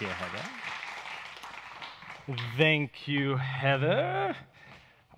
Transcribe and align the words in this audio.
you, 0.00 0.08
Heather. 0.08 0.44
Thank 2.58 3.08
you, 3.08 3.36
Heather. 3.36 4.36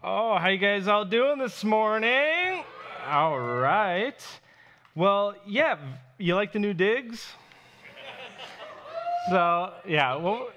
Oh, 0.04 0.38
how 0.38 0.48
you 0.48 0.58
guys 0.58 0.86
all 0.86 1.04
doing 1.04 1.38
this 1.38 1.64
morning? 1.64 2.62
All 3.06 3.40
right. 3.40 4.24
Well, 4.94 5.34
yeah, 5.46 5.78
you 6.18 6.36
like 6.36 6.52
the 6.52 6.60
new 6.60 6.74
digs? 6.74 7.26
So, 9.30 9.72
yeah, 9.86 10.14
well, 10.14 10.48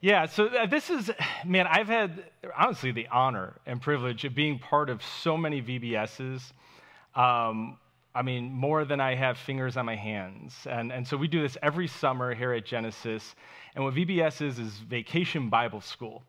yeah, 0.00 0.26
so 0.26 0.46
uh, 0.46 0.66
this 0.66 0.88
is, 0.88 1.10
man, 1.44 1.66
I've 1.66 1.88
had 1.88 2.24
honestly 2.56 2.92
the 2.92 3.08
honor 3.08 3.54
and 3.66 3.82
privilege 3.82 4.24
of 4.24 4.34
being 4.34 4.58
part 4.58 4.90
of 4.90 5.02
so 5.02 5.36
many 5.36 5.60
VBSs. 5.60 6.52
Um, 7.14 7.78
I 8.16 8.22
mean, 8.22 8.50
more 8.50 8.86
than 8.86 8.98
I 8.98 9.14
have 9.14 9.36
fingers 9.36 9.76
on 9.76 9.84
my 9.84 9.94
hands. 9.94 10.66
And, 10.70 10.90
and 10.90 11.06
so 11.06 11.18
we 11.18 11.28
do 11.28 11.42
this 11.42 11.58
every 11.62 11.86
summer 11.86 12.34
here 12.34 12.54
at 12.54 12.64
Genesis. 12.64 13.36
And 13.74 13.84
what 13.84 13.94
VBS 13.94 14.40
is, 14.40 14.58
is 14.58 14.72
Vacation 14.78 15.50
Bible 15.50 15.82
School. 15.82 16.22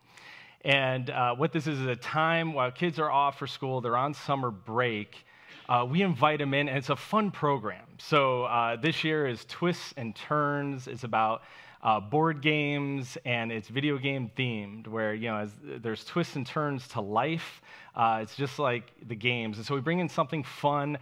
And 0.65 1.09
uh, 1.09 1.35
what 1.35 1.53
this 1.53 1.65
is 1.65 1.79
is 1.79 1.87
a 1.87 1.95
time 1.95 2.51
while 2.51 2.71
kids 2.71 2.99
are 2.99 3.09
off 3.09 3.39
for 3.39 3.47
school, 3.47 3.79
they're 3.79 3.95
on 3.95 4.13
summer 4.13 4.51
break. 4.51 5.25
Uh, 5.69 5.87
we 5.89 6.01
invite 6.01 6.39
them 6.39 6.53
in, 6.53 6.67
and 6.67 6.77
it's 6.77 6.89
a 6.89 6.95
fun 6.95 7.31
program. 7.31 7.85
So 7.99 8.43
uh, 8.43 8.75
this 8.75 9.05
year 9.05 9.25
is 9.25 9.45
Twists 9.45 9.93
and 9.95 10.13
Turns. 10.13 10.89
It's 10.89 11.05
about 11.05 11.43
uh, 11.83 12.01
board 12.01 12.41
games, 12.41 13.17
and 13.23 13.49
it's 13.49 13.69
video 13.69 13.97
game 13.97 14.29
themed, 14.37 14.87
where 14.87 15.13
you 15.13 15.29
know 15.29 15.49
there's 15.63 16.03
twists 16.03 16.35
and 16.35 16.45
turns 16.45 16.87
to 16.89 17.01
life. 17.01 17.61
Uh, 17.95 18.19
it's 18.21 18.35
just 18.35 18.59
like 18.59 18.91
the 19.07 19.15
games, 19.15 19.57
and 19.57 19.65
so 19.65 19.73
we 19.73 19.79
bring 19.79 19.99
in 19.99 20.09
something 20.09 20.43
fun. 20.43 20.97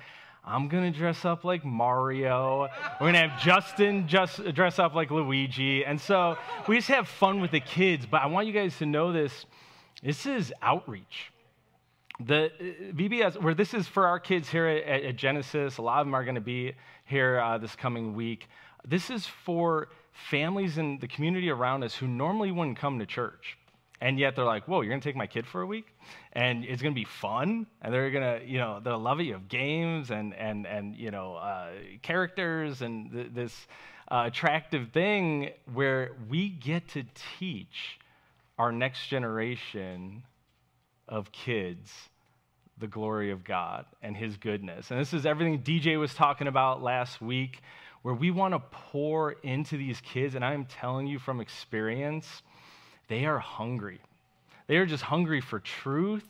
I'm 0.48 0.68
going 0.68 0.92
to 0.92 0.98
dress 0.98 1.26
up 1.26 1.44
like 1.44 1.66
Mario. 1.66 2.70
We're 3.02 3.12
going 3.12 3.14
to 3.14 3.28
have 3.28 3.42
Justin 3.42 4.08
just 4.08 4.44
dress 4.54 4.78
up 4.78 4.94
like 4.94 5.10
Luigi. 5.10 5.84
And 5.84 6.00
so 6.00 6.38
we 6.68 6.76
just 6.76 6.90
have 6.90 7.08
fun 7.08 7.42
with 7.42 7.50
the 7.50 7.60
kids. 7.60 8.06
But 8.06 8.22
I 8.22 8.28
want 8.28 8.46
you 8.46 8.54
guys 8.54 8.78
to 8.78 8.86
know 8.86 9.12
this 9.12 9.46
this 10.04 10.28
is 10.28 10.54
outreach. 10.62 11.32
The 12.20 12.46
uh, 12.46 12.94
VBS, 12.94 13.42
where 13.42 13.56
this 13.56 13.74
is 13.74 13.88
for 13.88 14.06
our 14.06 14.20
kids 14.20 14.48
here 14.48 14.68
at, 14.68 15.04
at 15.04 15.16
Genesis, 15.16 15.80
a 15.80 15.82
lot 15.82 16.02
of 16.02 16.06
them 16.06 16.14
are 16.14 16.24
going 16.24 16.36
to 16.36 16.42
be 16.42 16.74
here 17.06 17.40
uh, 17.40 17.58
this 17.58 17.76
coming 17.76 18.14
week. 18.14 18.48
This 18.88 19.10
is 19.10 19.26
for 19.26 19.88
families 20.12 20.78
in 20.78 21.00
the 21.00 21.08
community 21.08 21.50
around 21.50 21.84
us 21.84 21.96
who 21.96 22.08
normally 22.08 22.52
wouldn't 22.52 22.78
come 22.78 23.00
to 23.00 23.06
church. 23.08 23.58
And 24.02 24.20
yet 24.20 24.36
they're 24.36 24.46
like, 24.46 24.68
whoa, 24.68 24.82
you're 24.82 24.90
going 24.90 25.02
to 25.02 25.08
take 25.08 25.16
my 25.16 25.28
kid 25.28 25.48
for 25.48 25.62
a 25.62 25.66
week? 25.66 25.86
And 26.34 26.66
it's 26.66 26.82
going 26.82 26.94
to 26.94 27.00
be 27.00 27.06
fun. 27.06 27.66
And 27.82 27.94
they're 27.94 28.12
going 28.12 28.40
to, 28.40 28.46
you 28.46 28.58
know, 28.58 28.80
they'll 28.84 29.00
love. 29.00 29.22
You 29.22 29.36
of 29.36 29.48
games 29.48 30.12
and, 30.12 30.34
and, 30.36 30.66
and 30.68 30.96
you 30.96 31.12
know, 31.12 31.36
uh, 31.36 31.72
characters 32.02 32.82
and 32.82 33.12
th- 33.12 33.28
this 33.34 33.68
uh, 34.12 34.24
attractive 34.28 34.90
thing 34.92 35.52
where 35.74 36.12
we 36.30 36.50
get 36.50 36.90
to 36.90 37.04
teach 37.40 38.00
our 38.58 38.72
next 38.72 39.08
generation 39.08 40.24
of 41.08 41.32
kids 41.32 41.92
the 42.78 42.88
glory 42.88 43.32
of 43.32 43.44
God 43.44 43.86
and 44.02 44.16
His 44.16 44.38
goodness. 44.38 44.92
And 44.92 45.00
this 45.00 45.14
is 45.14 45.26
everything 45.26 45.62
DJ 45.62 46.00
was 46.00 46.14
talking 46.14 46.48
about 46.48 46.84
last 46.84 47.22
week, 47.22 47.62
where 48.02 48.14
we 48.14 48.32
want 48.32 48.54
to 48.54 48.60
pour 48.60 49.32
into 49.32 49.78
these 49.78 50.02
kids. 50.02 50.36
And 50.36 50.44
I'm 50.44 50.66
telling 50.66 51.08
you 51.08 51.18
from 51.18 51.40
experience, 51.40 52.44
they 53.08 53.26
are 53.26 53.40
hungry. 53.40 54.00
They 54.68 54.78
are 54.78 54.86
just 54.86 55.04
hungry 55.04 55.42
for 55.42 55.60
truth. 55.60 56.26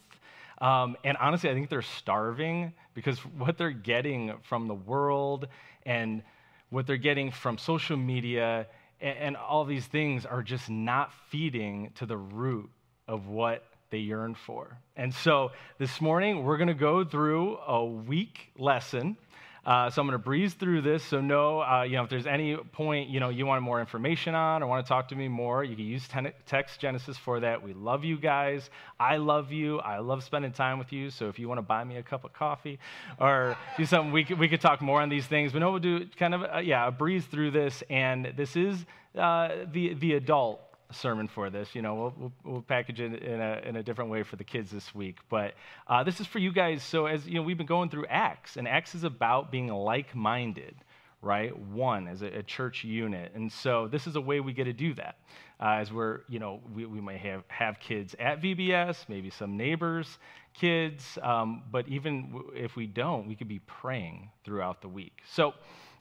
Um, 0.60 0.96
and 1.04 1.18
honestly, 1.18 1.50
I 1.50 1.54
think 1.54 1.70
they're 1.70 1.82
starving 1.82 2.74
because 2.94 3.20
what 3.20 3.58
they're 3.58 3.72
getting 3.72 4.34
from 4.44 4.68
the 4.68 4.74
world 4.74 5.48
and 5.86 6.24
what 6.70 6.88
they're 6.88 6.98
getting 6.98 7.32
from 7.32 7.58
social 7.58 7.98
media 7.98 8.68
and, 9.02 9.18
and 9.18 9.38
all 9.38 9.66
these 9.66 9.86
things 9.86 10.26
are 10.26 10.42
just 10.42 10.70
not 10.70 11.12
feeding 11.30 11.92
to 11.96 12.06
the 12.06 12.18
root 12.18 12.70
of 13.08 13.28
what 13.28 13.64
they 13.90 14.00
yearn 14.00 14.36
for. 14.36 14.78
And 14.96 15.14
so 15.14 15.52
this 15.78 16.02
morning, 16.02 16.44
we're 16.44 16.58
going 16.58 16.68
to 16.68 16.74
go 16.74 17.04
through 17.04 17.58
a 17.68 17.86
week 17.86 18.52
lesson 18.58 19.18
uh, 19.66 19.90
so 19.90 20.02
I'm 20.02 20.08
going 20.08 20.20
to 20.20 20.24
breeze 20.24 20.54
through 20.54 20.82
this. 20.82 21.04
So 21.04 21.22
know, 21.22 21.62
uh, 21.62 21.84
you 21.84 21.96
know, 21.96 22.04
if 22.04 22.10
there's 22.10 22.28
any 22.28 22.56
point 22.56 23.10
you 23.10 23.20
know 23.20 23.30
you 23.30 23.46
want 23.46 23.62
more 23.64 23.80
information 23.80 24.36
on 24.36 24.62
or 24.62 24.68
want 24.68 24.86
to 24.86 24.88
talk 24.88 25.08
to 25.10 25.16
me 25.16 25.28
more, 25.28 25.64
you 25.64 25.76
can 25.76 25.86
use 25.86 26.08
ten- 26.08 26.34
text 26.46 26.80
Genesis 26.80 27.18
for 27.18 27.40
that. 27.40 27.62
We 27.64 27.74
love 27.74 28.04
you 28.04 28.18
guys. 28.18 28.70
I 29.00 29.18
love 29.18 29.52
you. 29.52 29.80
I 29.80 30.00
love 30.00 30.24
spending 30.24 30.52
time 30.52 30.78
with 30.78 30.94
you. 30.94 31.10
So 31.10 31.28
if 31.28 31.40
you 31.40 31.48
want 31.48 31.58
to 31.58 31.64
buy 31.64 31.84
me 31.84 31.98
a 31.98 32.04
cup 32.04 32.26
of 32.26 32.34
coffee 32.34 32.80
or 33.20 33.58
do 33.78 33.86
something, 33.86 34.12
we 34.12 34.24
could, 34.24 34.40
we 34.40 34.48
could 34.48 34.62
talk 34.62 34.82
more 34.82 35.02
on 35.02 35.10
these 35.10 35.26
things. 35.26 35.52
But 35.52 35.60
no, 35.60 35.72
we'll 35.72 35.80
do 35.80 36.06
kind 36.18 36.34
of 36.34 36.64
yeah, 36.64 36.88
a 36.88 36.92
breeze 36.92 37.26
through 37.26 37.52
this. 37.52 37.84
And 37.90 38.34
this 38.38 38.56
is 38.56 38.86
uh, 39.18 39.50
the 39.72 39.94
the 39.96 40.14
adult 40.14 40.62
sermon 40.92 41.28
for 41.28 41.50
this. 41.50 41.74
You 41.74 41.82
know, 41.82 41.96
we'll, 41.96 42.34
we'll, 42.44 42.62
package 42.62 43.00
it 43.00 43.24
in 43.24 43.42
a, 43.42 43.62
in 43.66 43.76
a 43.76 43.84
different 43.84 44.10
way 44.10 44.24
for 44.24 44.36
the 44.36 44.44
kids 44.44 44.72
this 44.72 44.94
week. 44.94 45.18
But 45.30 45.54
uh, 45.88 46.04
this 46.04 46.20
is 46.20 46.28
for 46.28 46.40
you 46.40 46.52
guys. 46.52 46.84
So, 46.84 47.06
as 47.06 47.28
you 47.28 47.36
know, 47.36 47.42
we've 47.42 47.58
been 47.58 47.66
going 47.66 47.90
through 47.90 48.06
Acts, 48.08 48.58
and 48.58 48.68
Acts 48.68 48.96
is 48.96 49.04
about 49.04 49.52
being 49.52 49.68
like 49.68 50.16
minded, 50.16 50.76
right? 51.22 51.58
One 51.58 52.08
as 52.08 52.22
a, 52.22 52.28
a, 52.28 52.44
church 52.44 52.84
unit. 52.84 53.32
And 53.36 53.52
so, 53.52 53.88
this 53.88 54.08
is 54.08 54.16
a 54.16 54.22
way 54.22 54.40
we 54.40 54.54
get 54.54 54.66
to 54.66 54.74
do 54.74 54.94
that. 54.96 55.18
Uh, 55.60 55.78
as 55.80 55.92
we're, 55.92 56.22
you 56.28 56.40
know, 56.40 56.62
we, 56.74 56.86
we 56.86 57.00
might 57.00 57.20
have, 57.20 57.44
have 57.48 57.80
kids 57.80 58.16
at 58.20 58.42
VBS, 58.42 59.06
maybe 59.08 59.30
some 59.30 59.56
neighbors' 59.56 60.18
kids, 60.54 61.18
um, 61.24 61.64
but 61.72 61.88
even 61.88 62.42
if 62.54 62.76
we 62.76 62.88
don't, 62.88 63.28
we 63.28 63.36
could 63.36 63.48
be 63.48 63.60
praying 63.60 64.30
throughout 64.44 64.82
the 64.82 64.90
week. 64.90 65.22
So, 65.32 65.54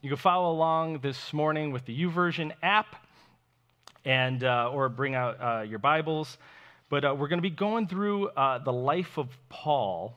you 0.03 0.11
can 0.11 0.19
follow 0.19 0.53
along 0.53 0.99
this 0.99 1.33
morning 1.33 1.72
with 1.72 1.87
the 1.87 1.99
YouVersion 1.99 2.53
app 2.62 3.03
and 4.04 4.44
uh, 4.44 4.70
or 4.72 4.88
bring 4.88 5.15
out 5.15 5.41
uh, 5.41 5.62
your 5.62 5.78
Bibles. 5.78 6.38
But 6.91 7.04
uh, 7.04 7.15
we're 7.19 7.28
going 7.28 7.38
to 7.38 7.48
be 7.48 7.50
going 7.50 7.88
through 7.88 8.28
uh, 8.28 8.59
the 8.59 8.72
life 8.72 9.19
of 9.19 9.28
Paul 9.48 10.16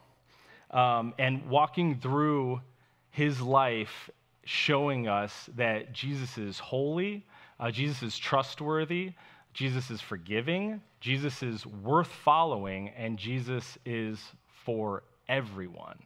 um, 0.72 1.14
and 1.18 1.48
walking 1.50 2.00
through 2.00 2.62
his 3.10 3.42
life, 3.42 4.10
showing 4.44 5.08
us 5.08 5.50
that 5.56 5.94
Jesus 5.94 6.38
is 6.38 6.60
holy, 6.60 7.26
uh, 7.60 7.72
Jesus 7.72 8.04
is 8.04 8.18
trustworthy, 8.18 9.14
Jesus 9.54 9.90
is 9.90 10.02
forgiving, 10.02 10.82
Jesus 11.00 11.42
is 11.42 11.66
worth 11.66 12.08
following, 12.08 12.90
and 12.90 13.18
Jesus 13.18 13.78
is 13.86 14.20
for 14.66 15.04
everyone. 15.28 15.98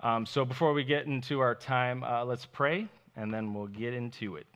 Um, 0.00 0.26
so 0.26 0.44
before 0.44 0.72
we 0.74 0.84
get 0.84 1.06
into 1.06 1.40
our 1.40 1.54
time, 1.54 2.04
uh, 2.04 2.24
let's 2.24 2.46
pray, 2.46 2.86
and 3.16 3.32
then 3.32 3.54
we'll 3.54 3.66
get 3.66 3.94
into 3.94 4.36
it. 4.36 4.46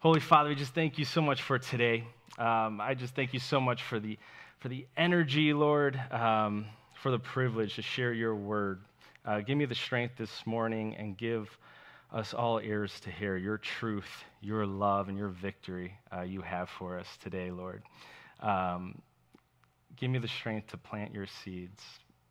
Holy 0.00 0.20
Father, 0.20 0.50
we 0.50 0.54
just 0.54 0.74
thank 0.74 0.96
you 0.96 1.04
so 1.04 1.20
much 1.20 1.42
for 1.42 1.58
today. 1.58 2.04
Um, 2.38 2.80
I 2.80 2.94
just 2.94 3.16
thank 3.16 3.34
you 3.34 3.40
so 3.40 3.60
much 3.60 3.82
for 3.82 3.98
the, 3.98 4.16
for 4.60 4.68
the 4.68 4.86
energy, 4.96 5.52
Lord, 5.52 6.00
um, 6.12 6.66
for 7.02 7.10
the 7.10 7.18
privilege 7.18 7.74
to 7.74 7.82
share 7.82 8.12
your 8.12 8.36
word. 8.36 8.78
Uh, 9.24 9.40
give 9.40 9.58
me 9.58 9.64
the 9.64 9.74
strength 9.74 10.14
this 10.16 10.46
morning 10.46 10.94
and 10.94 11.16
give 11.18 11.50
us 12.12 12.32
all 12.32 12.60
ears 12.60 13.00
to 13.00 13.10
hear 13.10 13.36
your 13.36 13.58
truth, 13.58 14.06
your 14.40 14.66
love, 14.66 15.08
and 15.08 15.18
your 15.18 15.30
victory 15.30 15.92
uh, 16.16 16.20
you 16.20 16.42
have 16.42 16.68
for 16.68 16.96
us 16.96 17.08
today, 17.20 17.50
Lord. 17.50 17.82
Um, 18.38 19.02
give 19.96 20.12
me 20.12 20.20
the 20.20 20.28
strength 20.28 20.68
to 20.68 20.76
plant 20.76 21.12
your 21.12 21.26
seeds, 21.26 21.82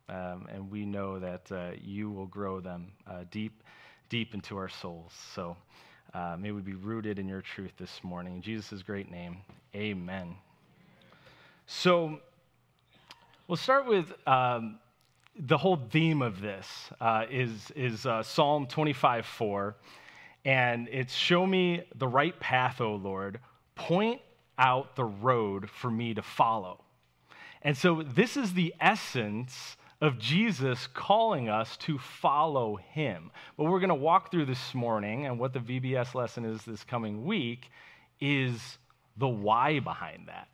um, 0.08 0.46
and 0.50 0.70
we 0.70 0.86
know 0.86 1.18
that 1.18 1.52
uh, 1.52 1.72
you 1.82 2.10
will 2.10 2.28
grow 2.28 2.60
them 2.60 2.92
uh, 3.06 3.24
deep, 3.30 3.62
deep 4.08 4.32
into 4.32 4.56
our 4.56 4.70
souls. 4.70 5.12
So, 5.34 5.54
uh, 6.14 6.36
may 6.38 6.52
we 6.52 6.62
be 6.62 6.74
rooted 6.74 7.18
in 7.18 7.28
your 7.28 7.42
truth 7.42 7.72
this 7.78 8.02
morning. 8.02 8.36
In 8.36 8.42
Jesus' 8.42 8.82
great 8.82 9.10
name, 9.10 9.38
amen. 9.74 10.36
So, 11.66 12.20
we'll 13.46 13.56
start 13.56 13.86
with 13.86 14.12
um, 14.26 14.78
the 15.38 15.58
whole 15.58 15.76
theme 15.76 16.22
of 16.22 16.40
this 16.40 16.66
uh, 17.00 17.26
is, 17.30 17.70
is 17.76 18.06
uh, 18.06 18.22
Psalm 18.22 18.66
25 18.66 19.26
4. 19.26 19.76
And 20.44 20.88
it's 20.90 21.14
show 21.14 21.46
me 21.46 21.84
the 21.94 22.08
right 22.08 22.38
path, 22.40 22.80
O 22.80 22.94
Lord. 22.94 23.40
Point 23.74 24.20
out 24.58 24.96
the 24.96 25.04
road 25.04 25.68
for 25.68 25.90
me 25.90 26.14
to 26.14 26.22
follow. 26.22 26.82
And 27.60 27.76
so, 27.76 28.02
this 28.02 28.36
is 28.36 28.54
the 28.54 28.74
essence 28.80 29.76
of 30.00 30.18
Jesus 30.18 30.86
calling 30.94 31.48
us 31.48 31.76
to 31.78 31.98
follow 31.98 32.76
him. 32.76 33.30
What 33.56 33.70
we're 33.70 33.80
going 33.80 33.88
to 33.88 33.94
walk 33.94 34.30
through 34.30 34.46
this 34.46 34.74
morning 34.74 35.26
and 35.26 35.38
what 35.38 35.52
the 35.52 35.58
VBS 35.58 36.14
lesson 36.14 36.44
is 36.44 36.62
this 36.62 36.84
coming 36.84 37.24
week 37.24 37.70
is 38.20 38.78
the 39.16 39.28
why 39.28 39.80
behind 39.80 40.28
that. 40.28 40.48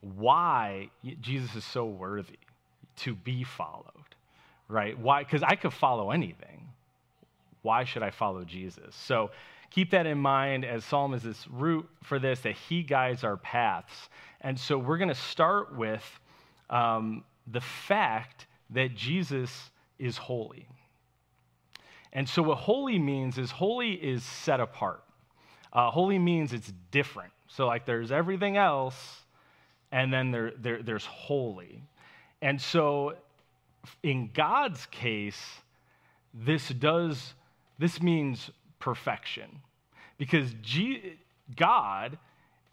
Why 0.00 0.90
Jesus 1.20 1.54
is 1.54 1.64
so 1.64 1.84
worthy 1.84 2.38
to 2.96 3.14
be 3.14 3.44
followed, 3.44 4.14
right? 4.68 4.98
Why? 4.98 5.22
Because 5.22 5.42
I 5.42 5.54
could 5.54 5.72
follow 5.72 6.10
anything. 6.10 6.68
Why 7.62 7.84
should 7.84 8.02
I 8.02 8.10
follow 8.10 8.44
Jesus? 8.44 8.94
So 8.94 9.30
keep 9.70 9.90
that 9.90 10.06
in 10.06 10.18
mind 10.18 10.64
as 10.64 10.84
Psalm 10.84 11.12
is 11.12 11.22
this 11.22 11.46
root 11.48 11.86
for 12.02 12.18
this, 12.18 12.40
that 12.40 12.54
he 12.54 12.82
guides 12.82 13.24
our 13.24 13.36
paths. 13.36 14.08
And 14.40 14.58
so 14.58 14.78
we're 14.78 14.98
going 14.98 15.08
to 15.08 15.14
start 15.14 15.76
with 15.76 16.04
um, 16.70 17.24
the 17.46 17.60
fact 17.60 18.46
that 18.70 18.94
Jesus 18.94 19.70
is 19.98 20.16
holy. 20.16 20.68
And 22.12 22.28
so, 22.28 22.42
what 22.42 22.58
holy 22.58 22.98
means 22.98 23.38
is 23.38 23.50
holy 23.50 23.92
is 23.92 24.22
set 24.22 24.60
apart. 24.60 25.02
Uh, 25.72 25.90
holy 25.90 26.18
means 26.18 26.52
it's 26.52 26.72
different. 26.90 27.32
So, 27.48 27.66
like, 27.66 27.84
there's 27.84 28.10
everything 28.10 28.56
else, 28.56 28.96
and 29.92 30.12
then 30.12 30.30
there, 30.30 30.52
there, 30.58 30.82
there's 30.82 31.04
holy. 31.04 31.82
And 32.40 32.60
so, 32.60 33.14
in 34.02 34.30
God's 34.32 34.86
case, 34.86 35.40
this 36.32 36.68
does, 36.68 37.34
this 37.78 38.00
means 38.02 38.50
perfection. 38.78 39.60
Because 40.18 40.54
G, 40.62 41.18
God, 41.56 42.18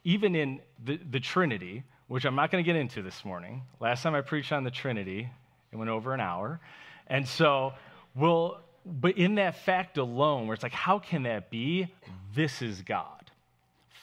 even 0.03 0.35
in 0.35 0.61
the, 0.83 0.99
the 1.11 1.19
Trinity, 1.19 1.83
which 2.07 2.25
I'm 2.25 2.35
not 2.35 2.51
going 2.51 2.63
to 2.63 2.65
get 2.65 2.79
into 2.79 3.01
this 3.01 3.25
morning, 3.25 3.63
last 3.79 4.03
time 4.03 4.15
I 4.15 4.21
preached 4.21 4.51
on 4.51 4.63
the 4.63 4.71
Trinity, 4.71 5.29
it 5.75 5.77
went 5.77 5.89
over 5.89 6.13
an 6.13 6.21
hour. 6.21 6.59
And 7.07 7.27
so, 7.27 7.73
we'll, 8.15 8.57
but 8.85 9.17
in 9.17 9.35
that 9.35 9.63
fact 9.63 9.97
alone, 9.97 10.47
where 10.47 10.53
it's 10.53 10.63
like, 10.63 10.71
how 10.71 10.99
can 10.99 11.23
that 11.23 11.49
be? 11.49 11.93
This 12.33 12.61
is 12.61 12.81
God 12.81 13.11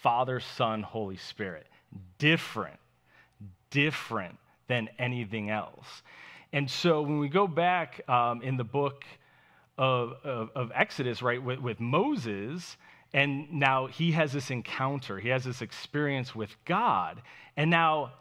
Father, 0.02 0.40
Son, 0.40 0.82
Holy 0.82 1.16
Spirit. 1.16 1.66
Different, 2.18 2.78
different 3.70 4.36
than 4.66 4.88
anything 4.98 5.50
else. 5.50 6.02
And 6.52 6.70
so 6.70 7.02
when 7.02 7.18
we 7.18 7.28
go 7.28 7.46
back 7.46 8.08
um, 8.08 8.42
in 8.42 8.56
the 8.56 8.64
book 8.64 9.04
of, 9.78 10.14
of, 10.24 10.50
of 10.54 10.72
Exodus, 10.74 11.22
right, 11.22 11.42
with, 11.42 11.60
with 11.60 11.78
Moses, 11.78 12.76
and 13.12 13.50
now 13.52 13.86
he 13.86 14.12
has 14.12 14.32
this 14.32 14.50
encounter, 14.50 15.18
he 15.18 15.28
has 15.28 15.44
this 15.44 15.62
experience 15.62 16.34
with 16.34 16.50
God, 16.64 17.22
and 17.56 17.70
now 17.70 18.12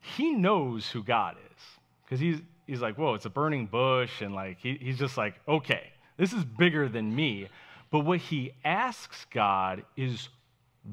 he 0.00 0.32
knows 0.32 0.88
who 0.88 1.02
God 1.02 1.36
is 1.36 1.62
because 2.04 2.20
he's, 2.20 2.40
he's 2.68 2.80
like, 2.80 2.96
whoa, 2.96 3.14
it's 3.14 3.24
a 3.24 3.30
burning 3.30 3.66
bush. 3.66 4.20
And 4.20 4.34
like, 4.34 4.58
he, 4.60 4.78
he's 4.80 4.98
just 4.98 5.16
like, 5.16 5.40
okay, 5.48 5.90
this 6.16 6.32
is 6.32 6.44
bigger 6.44 6.88
than 6.88 7.12
me. 7.12 7.48
But 7.90 8.00
what 8.00 8.20
he 8.20 8.52
asks 8.64 9.26
God 9.32 9.82
is, 9.96 10.28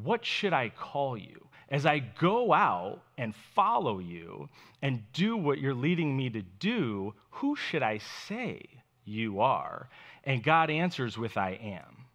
what 0.04 0.26
should 0.26 0.54
I 0.54 0.70
call 0.70 1.18
you? 1.18 1.48
As 1.70 1.86
I 1.86 2.00
go 2.00 2.54
out 2.54 3.02
and 3.18 3.36
follow 3.54 4.00
you 4.00 4.50
and 4.82 5.04
do 5.14 5.36
what 5.36 5.60
you're 5.60 5.74
leading 5.74 6.16
me 6.16 6.30
to 6.30 6.42
do, 6.60 7.14
who 7.30 7.56
should 7.56 7.84
I 7.84 8.00
say 8.28 8.62
you 9.04 9.42
are? 9.42 9.90
And 10.24 10.44
God 10.44 10.70
answers 10.70 11.18
with, 11.18 11.38
I 11.38 11.60
am. 11.62 12.06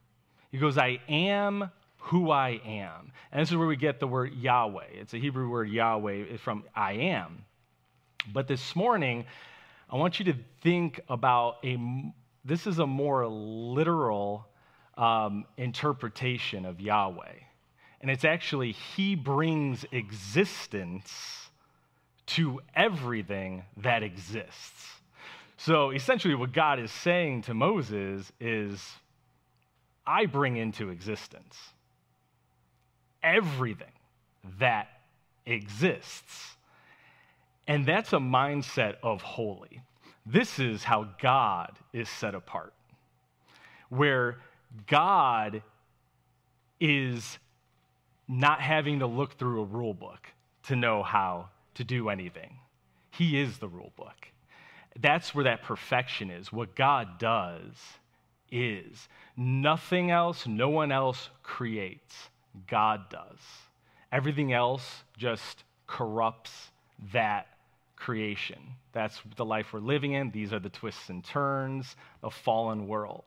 He 0.50 0.58
goes, 0.58 0.78
I 0.78 1.00
am 1.08 1.70
who 1.98 2.30
I 2.30 2.60
am. 2.64 3.12
And 3.30 3.42
this 3.42 3.50
is 3.50 3.56
where 3.56 3.66
we 3.66 3.76
get 3.76 4.00
the 4.00 4.06
word 4.06 4.34
Yahweh. 4.34 4.86
It's 4.94 5.14
a 5.14 5.18
Hebrew 5.18 5.50
word 5.50 5.68
Yahweh 5.68 6.38
from 6.38 6.64
I 6.74 6.92
am. 6.92 7.44
But 8.32 8.48
this 8.48 8.74
morning, 8.74 9.26
I 9.92 9.96
want 9.96 10.20
you 10.20 10.26
to 10.26 10.34
think 10.62 11.00
about 11.08 11.56
a, 11.64 11.76
this 12.44 12.68
is 12.68 12.78
a 12.78 12.86
more 12.86 13.26
literal 13.26 14.46
um, 14.96 15.46
interpretation 15.56 16.64
of 16.64 16.80
Yahweh. 16.80 17.34
And 18.00 18.08
it's 18.08 18.24
actually, 18.24 18.70
He 18.70 19.16
brings 19.16 19.84
existence 19.90 21.50
to 22.26 22.60
everything 22.74 23.64
that 23.78 24.04
exists. 24.04 24.86
So 25.56 25.90
essentially, 25.90 26.36
what 26.36 26.52
God 26.52 26.78
is 26.78 26.92
saying 26.92 27.42
to 27.42 27.54
Moses 27.54 28.30
is, 28.38 28.80
I 30.06 30.26
bring 30.26 30.56
into 30.56 30.90
existence 30.90 31.58
everything 33.22 33.92
that 34.60 34.88
exists. 35.44 36.56
And 37.70 37.86
that's 37.86 38.12
a 38.12 38.16
mindset 38.16 38.96
of 39.00 39.22
holy. 39.22 39.80
This 40.26 40.58
is 40.58 40.82
how 40.82 41.06
God 41.22 41.78
is 41.92 42.08
set 42.08 42.34
apart, 42.34 42.74
where 43.90 44.38
God 44.88 45.62
is 46.80 47.38
not 48.26 48.60
having 48.60 48.98
to 48.98 49.06
look 49.06 49.38
through 49.38 49.60
a 49.60 49.64
rule 49.64 49.94
book 49.94 50.26
to 50.64 50.74
know 50.74 51.04
how 51.04 51.48
to 51.74 51.84
do 51.84 52.08
anything. 52.08 52.58
He 53.12 53.40
is 53.40 53.58
the 53.58 53.68
rule 53.68 53.92
book. 53.94 54.26
That's 54.98 55.32
where 55.32 55.44
that 55.44 55.62
perfection 55.62 56.28
is. 56.28 56.52
What 56.52 56.74
God 56.74 57.20
does 57.20 57.76
is 58.50 59.08
nothing 59.36 60.10
else, 60.10 60.44
no 60.44 60.70
one 60.70 60.90
else 60.90 61.30
creates. 61.44 62.30
God 62.66 63.08
does. 63.10 63.38
Everything 64.10 64.52
else 64.52 65.04
just 65.16 65.62
corrupts 65.86 66.72
that 67.12 67.46
creation. 68.00 68.58
That's 68.92 69.20
the 69.36 69.44
life 69.44 69.72
we're 69.72 69.80
living 69.80 70.12
in. 70.12 70.30
These 70.30 70.52
are 70.52 70.58
the 70.58 70.70
twists 70.70 71.10
and 71.10 71.22
turns 71.22 71.94
of 72.22 72.34
fallen 72.34 72.88
world. 72.88 73.24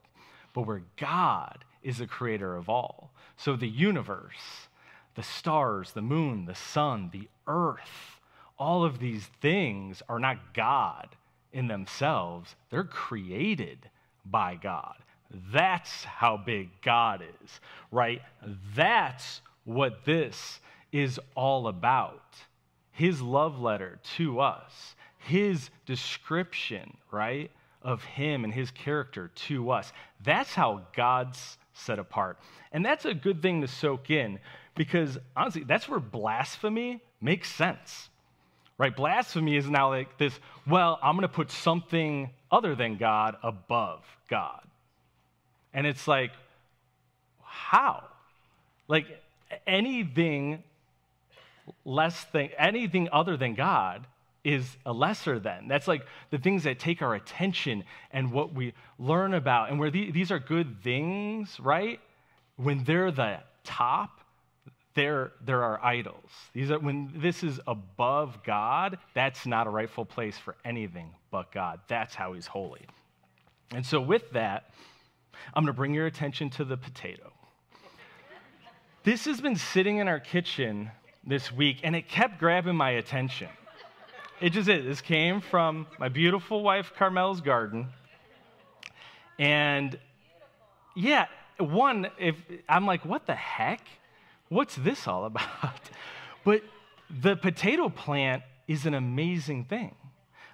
But 0.52 0.66
where 0.66 0.82
God 0.96 1.64
is 1.82 1.98
the 1.98 2.06
creator 2.06 2.56
of 2.56 2.68
all. 2.68 3.12
So 3.36 3.56
the 3.56 3.68
universe, 3.68 4.68
the 5.14 5.22
stars, 5.22 5.92
the 5.92 6.02
moon, 6.02 6.44
the 6.44 6.54
sun, 6.54 7.10
the 7.12 7.28
earth, 7.46 8.20
all 8.58 8.84
of 8.84 8.98
these 8.98 9.30
things 9.40 10.02
are 10.08 10.18
not 10.18 10.54
God 10.54 11.08
in 11.52 11.68
themselves, 11.68 12.56
they're 12.70 12.84
created 12.84 13.78
by 14.26 14.56
God. 14.56 14.96
That's 15.52 16.04
how 16.04 16.36
big 16.36 16.70
God 16.82 17.22
is, 17.22 17.60
right? 17.90 18.22
That's 18.74 19.40
what 19.64 20.04
this 20.04 20.60
is 20.92 21.18
all 21.34 21.68
about 21.68 22.22
his 22.94 23.20
love 23.20 23.60
letter 23.60 23.98
to 24.16 24.40
us, 24.40 24.94
his 25.18 25.68
description, 25.84 26.96
right, 27.10 27.50
of 27.82 28.02
him 28.04 28.44
and 28.44 28.54
his 28.54 28.70
character 28.70 29.30
to 29.34 29.70
us. 29.70 29.92
That's 30.24 30.54
how 30.54 30.82
God's 30.96 31.58
set 31.74 31.98
apart. 31.98 32.38
And 32.72 32.84
that's 32.84 33.04
a 33.04 33.12
good 33.12 33.42
thing 33.42 33.60
to 33.60 33.68
soak 33.68 34.10
in 34.10 34.38
because 34.76 35.18
honestly, 35.36 35.64
that's 35.64 35.88
where 35.88 36.00
blasphemy 36.00 37.02
makes 37.20 37.52
sense. 37.52 38.08
Right? 38.78 38.94
Blasphemy 38.94 39.56
is 39.56 39.68
now 39.68 39.90
like 39.90 40.16
this, 40.18 40.38
well, 40.66 40.98
I'm 41.02 41.16
going 41.16 41.22
to 41.22 41.28
put 41.28 41.50
something 41.50 42.30
other 42.50 42.74
than 42.74 42.96
God 42.96 43.36
above 43.42 44.04
God. 44.28 44.62
And 45.72 45.86
it's 45.86 46.06
like, 46.08 46.30
how? 47.42 48.04
Like 48.86 49.06
anything 49.66 50.62
less 51.84 52.24
than 52.32 52.50
anything 52.58 53.08
other 53.12 53.36
than 53.36 53.54
God 53.54 54.06
is 54.44 54.76
a 54.84 54.92
lesser 54.92 55.38
than. 55.38 55.68
That's 55.68 55.88
like 55.88 56.06
the 56.30 56.38
things 56.38 56.64
that 56.64 56.78
take 56.78 57.00
our 57.00 57.14
attention 57.14 57.84
and 58.12 58.30
what 58.30 58.52
we 58.52 58.74
learn 58.98 59.34
about. 59.34 59.70
And 59.70 59.80
where 59.80 59.90
the, 59.90 60.10
these 60.10 60.30
are 60.30 60.38
good 60.38 60.82
things, 60.82 61.58
right? 61.58 61.98
When 62.56 62.84
they're 62.84 63.10
the 63.10 63.38
top, 63.64 64.20
there, 64.94 65.32
there 65.44 65.62
are 65.62 65.82
idols. 65.84 66.30
These 66.52 66.70
are 66.70 66.78
when 66.78 67.10
this 67.16 67.42
is 67.42 67.58
above 67.66 68.42
God, 68.44 68.98
that's 69.14 69.46
not 69.46 69.66
a 69.66 69.70
rightful 69.70 70.04
place 70.04 70.38
for 70.38 70.56
anything 70.64 71.10
but 71.30 71.50
God. 71.50 71.80
That's 71.88 72.14
how 72.14 72.34
he's 72.34 72.46
holy. 72.46 72.86
And 73.72 73.84
so 73.84 74.00
with 74.00 74.30
that, 74.32 74.70
I'm 75.54 75.64
going 75.64 75.72
to 75.74 75.76
bring 75.76 75.94
your 75.94 76.06
attention 76.06 76.48
to 76.50 76.64
the 76.64 76.76
potato. 76.76 77.32
This 79.02 79.24
has 79.24 79.40
been 79.40 79.56
sitting 79.56 79.98
in 79.98 80.06
our 80.06 80.20
kitchen 80.20 80.90
this 81.26 81.52
week, 81.52 81.78
and 81.82 81.96
it 81.96 82.08
kept 82.08 82.38
grabbing 82.38 82.76
my 82.76 82.90
attention. 82.90 83.48
It 84.40 84.50
just 84.50 84.68
is. 84.68 84.84
This 84.84 85.00
came 85.00 85.40
from 85.40 85.86
my 85.98 86.08
beautiful 86.08 86.62
wife 86.62 86.92
Carmel's 86.96 87.40
garden. 87.40 87.88
And 89.38 89.98
yeah, 90.94 91.26
one, 91.58 92.08
if 92.18 92.36
I'm 92.68 92.86
like, 92.86 93.04
what 93.04 93.26
the 93.26 93.34
heck? 93.34 93.80
What's 94.48 94.76
this 94.76 95.06
all 95.06 95.24
about? 95.24 95.48
But 96.44 96.60
the 97.08 97.36
potato 97.36 97.88
plant 97.88 98.42
is 98.68 98.84
an 98.84 98.92
amazing 98.92 99.64
thing. 99.64 99.94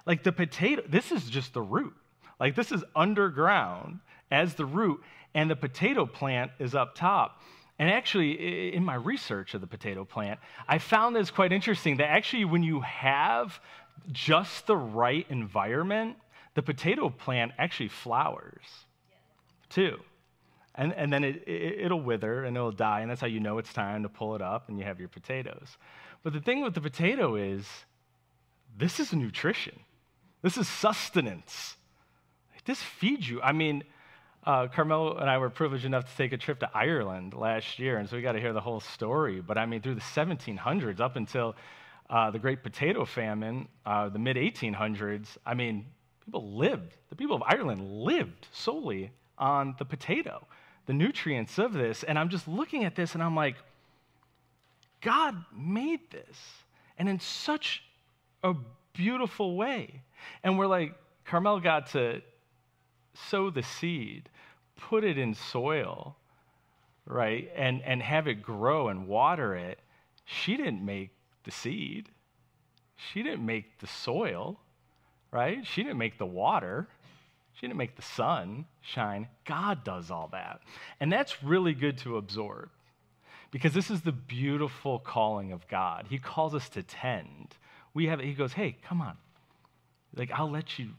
Like 0.05 0.23
the 0.23 0.31
potato, 0.31 0.83
this 0.87 1.11
is 1.11 1.29
just 1.29 1.53
the 1.53 1.61
root. 1.61 1.93
Like 2.39 2.55
this 2.55 2.71
is 2.71 2.81
underground 2.95 3.99
as 4.31 4.53
the 4.53 4.65
root, 4.65 5.01
and 5.33 5.49
the 5.49 5.55
potato 5.57 6.05
plant 6.05 6.51
is 6.59 6.73
up 6.73 6.95
top. 6.95 7.41
And 7.81 7.89
actually, 7.89 8.75
in 8.75 8.85
my 8.85 8.93
research 8.93 9.55
of 9.55 9.61
the 9.61 9.65
potato 9.65 10.05
plant, 10.05 10.39
I 10.67 10.77
found 10.77 11.15
this 11.15 11.31
quite 11.31 11.51
interesting 11.51 11.97
that 11.97 12.11
actually, 12.11 12.45
when 12.45 12.61
you 12.61 12.81
have 12.81 13.59
just 14.11 14.67
the 14.67 14.77
right 14.77 15.25
environment, 15.31 16.17
the 16.53 16.61
potato 16.61 17.09
plant 17.09 17.53
actually 17.57 17.87
flowers 17.87 18.61
too. 19.69 19.99
And, 20.75 20.93
and 20.93 21.11
then 21.11 21.23
it, 21.23 21.43
it, 21.47 21.89
will 21.89 22.03
wither 22.03 22.43
and 22.43 22.55
it'll 22.55 22.71
die, 22.71 22.99
and 22.99 23.09
that's 23.09 23.19
how 23.19 23.25
you 23.25 23.39
know 23.39 23.57
it's 23.57 23.73
time 23.73 24.03
to 24.03 24.09
pull 24.09 24.35
it 24.35 24.43
up 24.43 24.69
and 24.69 24.77
you 24.77 24.85
have 24.85 24.99
your 24.99 25.09
potatoes. 25.09 25.77
But 26.21 26.33
the 26.33 26.39
thing 26.39 26.61
with 26.61 26.75
the 26.75 26.81
potato 26.81 27.35
is, 27.35 27.65
this 28.77 28.99
is 28.99 29.11
nutrition, 29.11 29.79
this 30.43 30.55
is 30.55 30.67
sustenance. 30.67 31.77
This 32.65 32.79
feeds 32.79 33.27
you. 33.27 33.41
I 33.41 33.53
mean, 33.53 33.83
uh, 34.45 34.67
and 34.75 35.29
I 35.29 35.37
were 35.37 35.49
privileged 35.49 35.85
enough 35.85 36.09
to 36.09 36.17
take 36.17 36.33
a 36.33 36.37
trip 36.37 36.59
to 36.59 36.69
Ireland 36.73 37.33
last 37.33 37.79
year, 37.79 37.97
and 37.97 38.09
so 38.09 38.15
we 38.15 38.21
got 38.21 38.33
to 38.33 38.39
hear 38.39 38.53
the 38.53 38.61
whole 38.61 38.79
story. 38.79 39.41
But 39.41 39.57
I 39.57 39.65
mean, 39.65 39.81
through 39.81 39.95
the 39.95 40.01
1700s 40.01 40.99
up 40.99 41.15
until 41.15 41.55
uh, 42.09 42.31
the 42.31 42.39
Great 42.39 42.63
Potato 42.63 43.05
Famine, 43.05 43.67
uh, 43.85 44.09
the 44.09 44.19
mid 44.19 44.37
1800s, 44.37 45.37
I 45.45 45.53
mean, 45.53 45.85
people 46.25 46.55
lived, 46.57 46.97
the 47.09 47.15
people 47.15 47.35
of 47.35 47.43
Ireland 47.43 48.03
lived 48.03 48.47
solely 48.51 49.11
on 49.37 49.75
the 49.79 49.85
potato. 49.85 50.45
the 50.87 50.93
nutrients 50.93 51.59
of 51.59 51.73
this. 51.73 52.03
And 52.03 52.17
I'm 52.17 52.29
just 52.29 52.47
looking 52.47 52.85
at 52.85 52.95
this 52.95 53.13
and 53.13 53.23
I'm 53.23 53.35
like, 53.35 53.55
God 54.99 55.35
made 55.55 56.09
this. 56.09 56.37
And 56.97 57.07
in 57.07 57.19
such 57.19 57.83
a 58.43 58.55
beautiful 58.93 59.55
way. 59.55 60.01
And 60.43 60.57
we're 60.57 60.67
like, 60.67 60.95
Carmel 61.25 61.59
got 61.59 61.91
to 61.91 62.21
sow 63.13 63.49
the 63.49 63.63
seed, 63.63 64.29
put 64.75 65.03
it 65.03 65.17
in 65.17 65.33
soil, 65.33 66.15
right? 67.05 67.49
And, 67.55 67.81
and 67.83 68.01
have 68.01 68.27
it 68.27 68.41
grow 68.41 68.87
and 68.87 69.07
water 69.07 69.55
it. 69.55 69.79
She 70.25 70.57
didn't 70.57 70.83
make 70.83 71.11
the 71.43 71.51
seed, 71.51 72.09
she 72.95 73.23
didn't 73.23 73.45
make 73.45 73.79
the 73.79 73.87
soil, 73.87 74.59
right? 75.31 75.65
She 75.65 75.83
didn't 75.83 75.97
make 75.97 76.17
the 76.17 76.25
water. 76.25 76.87
She 77.53 77.67
didn't 77.67 77.77
make 77.77 77.95
the 77.95 78.01
sun 78.01 78.65
shine. 78.81 79.27
God 79.45 79.83
does 79.83 80.09
all 80.09 80.29
that. 80.31 80.61
And 80.99 81.11
that's 81.11 81.43
really 81.43 81.73
good 81.73 81.97
to 81.99 82.17
absorb 82.17 82.69
because 83.51 83.73
this 83.73 83.91
is 83.91 84.01
the 84.01 84.11
beautiful 84.11 84.99
calling 84.99 85.51
of 85.51 85.67
God. 85.67 86.07
He 86.09 86.17
calls 86.17 86.55
us 86.55 86.69
to 86.69 86.83
tend. 86.83 87.55
We 87.93 88.07
have 88.07 88.19
he 88.19 88.33
goes, 88.33 88.53
"Hey, 88.53 88.77
come 88.83 89.01
on. 89.01 89.17
Like 90.15 90.31
I'll 90.31 90.49
let 90.49 90.79
you 90.79 90.91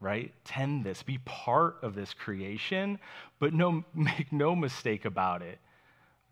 right? 0.00 0.32
Tend 0.44 0.84
this, 0.84 1.02
be 1.02 1.18
part 1.24 1.76
of 1.82 1.94
this 1.94 2.14
creation, 2.14 2.98
but 3.38 3.52
no 3.52 3.84
make 3.94 4.32
no 4.32 4.54
mistake 4.54 5.04
about 5.04 5.42
it. 5.42 5.58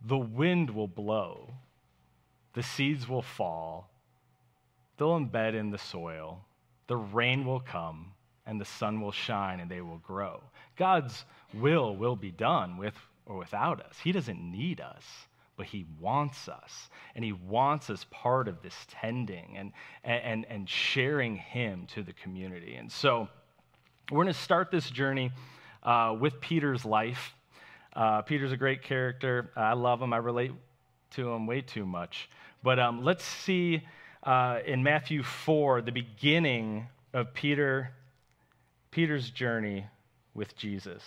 The 0.06 0.18
wind 0.18 0.70
will 0.70 0.88
blow. 0.88 1.54
The 2.54 2.62
seeds 2.62 3.08
will 3.08 3.22
fall. 3.22 3.90
They'll 4.96 5.18
embed 5.18 5.54
in 5.54 5.70
the 5.70 5.78
soil. 5.78 6.44
The 6.86 6.96
rain 6.96 7.44
will 7.44 7.60
come 7.60 8.12
and 8.46 8.60
the 8.60 8.64
sun 8.64 9.00
will 9.00 9.12
shine 9.12 9.60
and 9.60 9.70
they 9.70 9.80
will 9.80 9.98
grow. 9.98 10.40
God's 10.76 11.24
will 11.52 11.96
will 11.96 12.16
be 12.16 12.30
done 12.30 12.76
with 12.76 12.94
or 13.26 13.36
without 13.36 13.84
us. 13.84 13.98
He 14.02 14.12
doesn't 14.12 14.40
need 14.40 14.80
us, 14.80 15.04
but 15.56 15.66
He 15.66 15.84
wants 16.00 16.48
us. 16.48 16.88
And 17.14 17.24
He 17.24 17.32
wants 17.32 17.90
us 17.90 18.06
part 18.10 18.46
of 18.46 18.62
this 18.62 18.74
tending 18.88 19.56
and, 19.56 19.72
and, 20.04 20.46
and 20.48 20.68
sharing 20.68 21.36
Him 21.36 21.86
to 21.94 22.02
the 22.02 22.12
community. 22.12 22.76
And 22.76 22.90
so 22.90 23.28
we're 24.10 24.22
going 24.22 24.32
to 24.32 24.40
start 24.40 24.70
this 24.70 24.88
journey 24.88 25.32
uh, 25.82 26.14
with 26.18 26.40
Peter's 26.40 26.84
life. 26.84 27.34
Uh, 27.92 28.22
Peter's 28.22 28.52
a 28.52 28.56
great 28.56 28.82
character. 28.82 29.50
I 29.56 29.72
love 29.72 30.00
him. 30.00 30.12
I 30.12 30.18
relate 30.18 30.52
to 31.12 31.32
him 31.32 31.46
way 31.48 31.60
too 31.60 31.84
much. 31.84 32.30
But 32.62 32.78
um, 32.78 33.02
let's 33.02 33.24
see 33.24 33.82
uh, 34.22 34.60
in 34.64 34.84
Matthew 34.84 35.24
4 35.24 35.82
the 35.82 35.90
beginning 35.90 36.86
of 37.12 37.34
Peter 37.34 37.90
Peter's 38.92 39.30
journey 39.30 39.86
with 40.34 40.56
Jesus. 40.56 41.02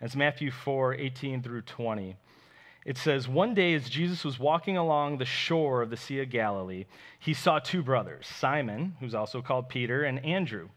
It's 0.00 0.16
Matthew 0.16 0.50
4 0.50 0.94
18 0.94 1.42
through 1.42 1.62
20. 1.62 2.16
It 2.86 2.96
says, 2.96 3.28
One 3.28 3.52
day 3.52 3.74
as 3.74 3.90
Jesus 3.90 4.24
was 4.24 4.38
walking 4.38 4.78
along 4.78 5.18
the 5.18 5.26
shore 5.26 5.82
of 5.82 5.90
the 5.90 5.96
Sea 5.98 6.20
of 6.20 6.30
Galilee, 6.30 6.86
he 7.18 7.34
saw 7.34 7.58
two 7.58 7.82
brothers, 7.82 8.26
Simon, 8.26 8.96
who's 9.00 9.14
also 9.14 9.42
called 9.42 9.68
Peter, 9.68 10.04
and 10.04 10.24
Andrew, 10.24 10.70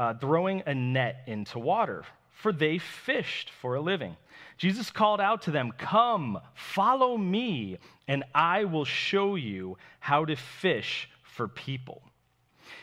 uh, 0.00 0.14
throwing 0.14 0.62
a 0.64 0.74
net 0.74 1.24
into 1.26 1.58
water, 1.58 2.04
for 2.30 2.52
they 2.54 2.78
fished 2.78 3.50
for 3.60 3.74
a 3.74 3.82
living. 3.82 4.16
Jesus 4.56 4.90
called 4.90 5.20
out 5.20 5.42
to 5.42 5.50
them, 5.50 5.72
Come, 5.76 6.38
follow 6.54 7.18
me, 7.18 7.76
and 8.08 8.24
I 8.34 8.64
will 8.64 8.86
show 8.86 9.34
you 9.34 9.76
how 9.98 10.24
to 10.24 10.36
fish 10.36 11.10
for 11.22 11.48
people. 11.48 12.00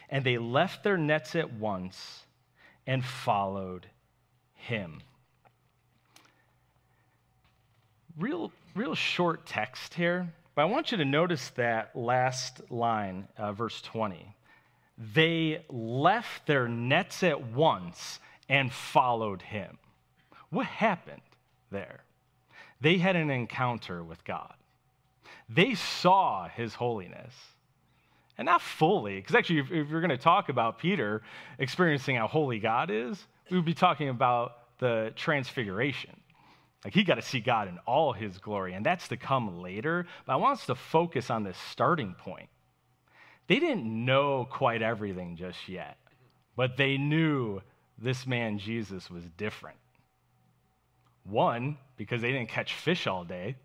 And 0.10 0.24
they 0.24 0.38
left 0.38 0.84
their 0.84 0.96
nets 0.96 1.36
at 1.36 1.52
once 1.52 2.24
and 2.86 3.04
followed 3.04 3.88
him. 4.54 5.02
Real, 8.16 8.52
real 8.76 8.94
short 8.94 9.48
text 9.48 9.96
here, 9.96 10.32
but 10.54 10.62
I 10.62 10.66
want 10.66 10.92
you 10.92 10.98
to 10.98 11.06
notice 11.06 11.50
that 11.56 11.96
last 11.96 12.62
line, 12.70 13.28
uh, 13.40 13.54
verse 13.54 13.82
20. 13.82 14.37
They 14.98 15.63
left 15.70 16.48
their 16.48 16.68
nets 16.68 17.24
at 17.24 17.51
once 17.51 18.20
and 18.50 18.72
followed 18.72 19.42
him. 19.42 19.77
What 20.50 20.66
happened 20.66 21.22
there? 21.72 22.04
They 22.82 22.98
had 22.98 23.16
an 23.16 23.30
encounter 23.30 24.04
with 24.04 24.24
God. 24.24 24.54
They 25.50 25.75
saw 25.75 26.48
his 26.48 26.74
holiness 26.75 27.34
and 28.38 28.46
not 28.46 28.62
fully, 28.62 29.16
because 29.16 29.36
actually, 29.36 29.60
if, 29.60 29.72
if 29.72 29.89
you're 29.89 30.01
going 30.01 30.10
to 30.10 30.18
talk 30.18 30.50
about 30.50 30.77
Peter 30.77 31.24
experiencing 31.58 32.18
how 32.18 32.27
holy 32.27 32.60
God 32.60 32.92
is, 32.92 33.25
we 33.50 33.58
would 33.58 33.66
be 33.66 33.74
talking 33.74 34.10
about 34.10 34.77
the 34.80 35.12
transfiguration. 35.16 36.16
Like 36.86 36.94
he 36.94 37.04
got 37.04 37.16
to 37.16 37.22
see 37.22 37.39
God 37.39 37.68
in 37.68 37.80
all 37.88 38.13
his 38.13 38.38
glory, 38.38 38.74
and 38.74 38.86
that's 38.86 39.08
to 39.08 39.18
come 39.18 39.62
later. 39.62 40.06
But 40.25 40.34
I 40.34 40.36
want 40.36 40.60
us 40.60 40.66
to 40.68 40.75
focus 40.75 41.32
on 41.32 41.44
this 41.44 41.58
starting 41.72 42.13
point. 42.13 42.50
They 43.48 43.60
didn't 43.60 43.86
know 43.86 44.48
quite 44.50 44.82
everything 44.82 45.36
just 45.38 45.70
yet, 45.70 45.98
but 46.56 46.77
they 46.77 46.98
knew 46.98 47.62
this 47.98 48.27
man 48.27 48.60
Jesus 48.60 49.10
was 49.10 49.24
different. 49.38 49.77
One, 51.24 51.77
because 51.98 52.22
they 52.22 52.32
didn't 52.32 52.50
catch 52.50 52.74
fish 52.74 53.08
all 53.08 53.24
day, 53.24 53.56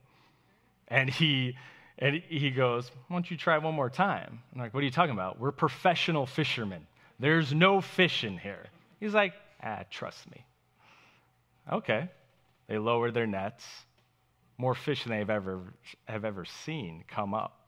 and 0.88 1.08
he 1.10 1.56
and 1.98 2.16
he 2.28 2.50
goes, 2.50 2.90
Why 3.08 3.16
don't 3.16 3.30
you 3.30 3.36
try 3.36 3.58
one 3.58 3.74
more 3.74 3.90
time? 3.90 4.40
I'm 4.52 4.60
like, 4.60 4.74
What 4.74 4.80
are 4.80 4.84
you 4.84 4.90
talking 4.90 5.14
about? 5.14 5.38
We're 5.38 5.52
professional 5.52 6.26
fishermen. 6.26 6.86
There's 7.18 7.52
no 7.52 7.80
fish 7.80 8.24
in 8.24 8.38
here. 8.38 8.66
He's 8.98 9.14
like, 9.14 9.34
Ah, 9.62 9.84
trust 9.90 10.28
me. 10.30 10.44
Okay. 11.70 12.08
They 12.66 12.78
lower 12.78 13.10
their 13.10 13.26
nets. 13.26 13.64
More 14.58 14.74
fish 14.74 15.04
than 15.04 15.12
they've 15.12 15.30
ever 15.30 15.60
have 16.06 16.24
ever 16.24 16.44
seen 16.44 17.04
come 17.08 17.34
up. 17.34 17.61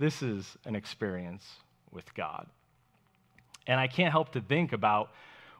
This 0.00 0.22
is 0.22 0.56
an 0.64 0.76
experience 0.76 1.46
with 1.92 2.14
God. 2.14 2.46
And 3.66 3.78
I 3.78 3.86
can't 3.86 4.10
help 4.10 4.32
to 4.32 4.40
think 4.40 4.72
about 4.72 5.12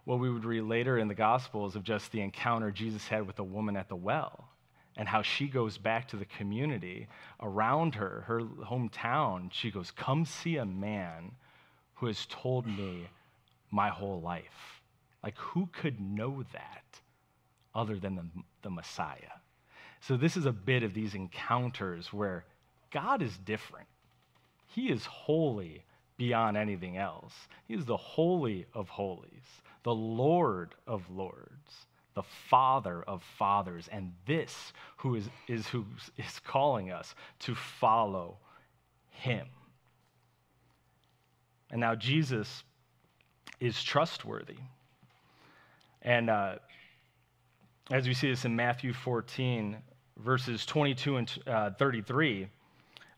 what 0.05 0.19
we 0.19 0.31
would 0.31 0.47
read 0.47 0.63
later 0.63 0.97
in 0.97 1.09
the 1.09 1.15
Gospels 1.15 1.77
of 1.77 1.85
just 1.85 2.11
the 2.11 2.23
encounter 2.23 2.71
Jesus 2.71 3.07
had 3.07 3.27
with 3.27 3.37
the 3.37 3.45
woman 3.45 3.77
at 3.77 3.91
the 3.91 3.97
well 3.97 4.49
and 4.97 5.07
how 5.07 5.21
she 5.21 5.47
goes 5.47 5.77
back 5.77 6.09
to 6.09 6.17
the 6.17 6.25
community 6.25 7.07
around 7.43 7.97
her, 7.97 8.25
her 8.29 8.41
hometown. 8.41 9.53
She 9.53 9.71
goes, 9.71 9.91
Come 9.91 10.25
see 10.25 10.57
a 10.57 10.65
man 10.65 11.33
who 11.97 12.07
has 12.07 12.25
told 12.31 12.67
me 12.67 13.09
my 13.71 13.91
whole 13.91 14.23
life. 14.23 14.81
Like, 15.23 15.37
who 15.37 15.69
could 15.71 16.01
know 16.01 16.45
that 16.55 16.99
other 17.75 17.99
than 17.99 18.17
the, 18.17 18.25
the 18.63 18.71
Messiah? 18.71 19.37
So, 20.01 20.17
this 20.17 20.39
is 20.39 20.47
a 20.47 20.53
bit 20.53 20.83
of 20.83 20.95
these 20.95 21.15
encounters 21.15 22.11
where 22.11 22.47
God 22.91 23.21
is 23.21 23.37
different. 23.37 23.90
He 24.75 24.91
is 24.91 25.05
holy 25.07 25.85
beyond 26.17 26.57
anything 26.57 26.97
else. 26.97 27.33
He 27.67 27.75
is 27.75 27.85
the 27.85 27.97
holy 27.97 28.67
of 28.75 28.89
holies, 28.89 29.63
the 29.83 29.95
Lord 29.95 30.75
of 30.87 31.09
lords 31.11 31.87
the 32.15 32.23
Father 32.23 33.03
of 33.03 33.23
fathers, 33.39 33.89
and 33.91 34.13
this 34.27 34.73
who 34.99 35.15
is, 35.15 35.29
is 35.49 35.67
who 35.69 35.85
is 36.17 36.39
calling 36.41 36.91
us 36.91 37.15
to 37.41 37.55
follow 37.55 38.37
him. 39.11 39.47
And 41.71 41.81
now 41.81 41.95
Jesus 41.95 42.65
is 43.61 43.83
trustworthy. 43.83 44.57
And 46.03 46.29
uh, 46.29 46.57
as 47.91 48.09
we 48.09 48.15
see 48.15 48.29
this 48.29 48.45
in 48.45 48.57
Matthew 48.57 48.93
14, 48.93 49.77
verses 50.19 50.67
22 50.67 51.17
and 51.17 51.39
uh, 51.47 51.71
33, 51.79 52.49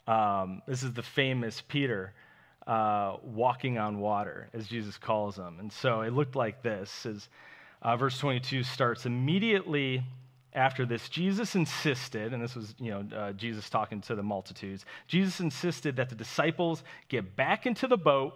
um, 0.07 0.63
this 0.67 0.83
is 0.83 0.93
the 0.93 1.03
famous 1.03 1.63
Peter 1.69 2.13
uh, 2.67 3.17
walking 3.23 3.79
on 3.79 3.99
water, 3.99 4.49
as 4.53 4.67
Jesus 4.67 4.99
calls 4.99 5.37
him. 5.37 5.59
And 5.59 5.73
so 5.73 6.03
it 6.03 6.13
looked 6.13 6.37
like 6.37 6.63
this. 6.63 7.07
As, 7.07 7.29
uh, 7.83 7.97
verse 7.97 8.17
22 8.19 8.63
starts 8.63 9.07
immediately 9.07 10.05
after 10.55 10.85
this 10.85 11.09
jesus 11.09 11.55
insisted 11.55 12.33
and 12.33 12.43
this 12.43 12.55
was 12.55 12.75
you 12.79 12.91
know 12.91 13.17
uh, 13.17 13.33
jesus 13.33 13.71
talking 13.71 14.01
to 14.01 14.15
the 14.15 14.23
multitudes 14.23 14.85
jesus 15.09 15.41
insisted 15.41 15.97
that 15.97 16.09
the 16.09 16.15
disciples 16.15 16.83
get 17.09 17.37
back 17.37 17.67
into 17.67 17.87
the 17.87 17.97
boat 17.97 18.35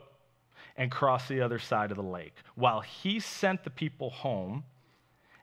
and 0.76 0.90
cross 0.90 1.28
the 1.28 1.40
other 1.40 1.58
side 1.58 1.90
of 1.90 1.96
the 1.96 2.02
lake 2.02 2.34
while 2.54 2.80
he 2.80 3.20
sent 3.20 3.62
the 3.64 3.70
people 3.70 4.10
home 4.10 4.64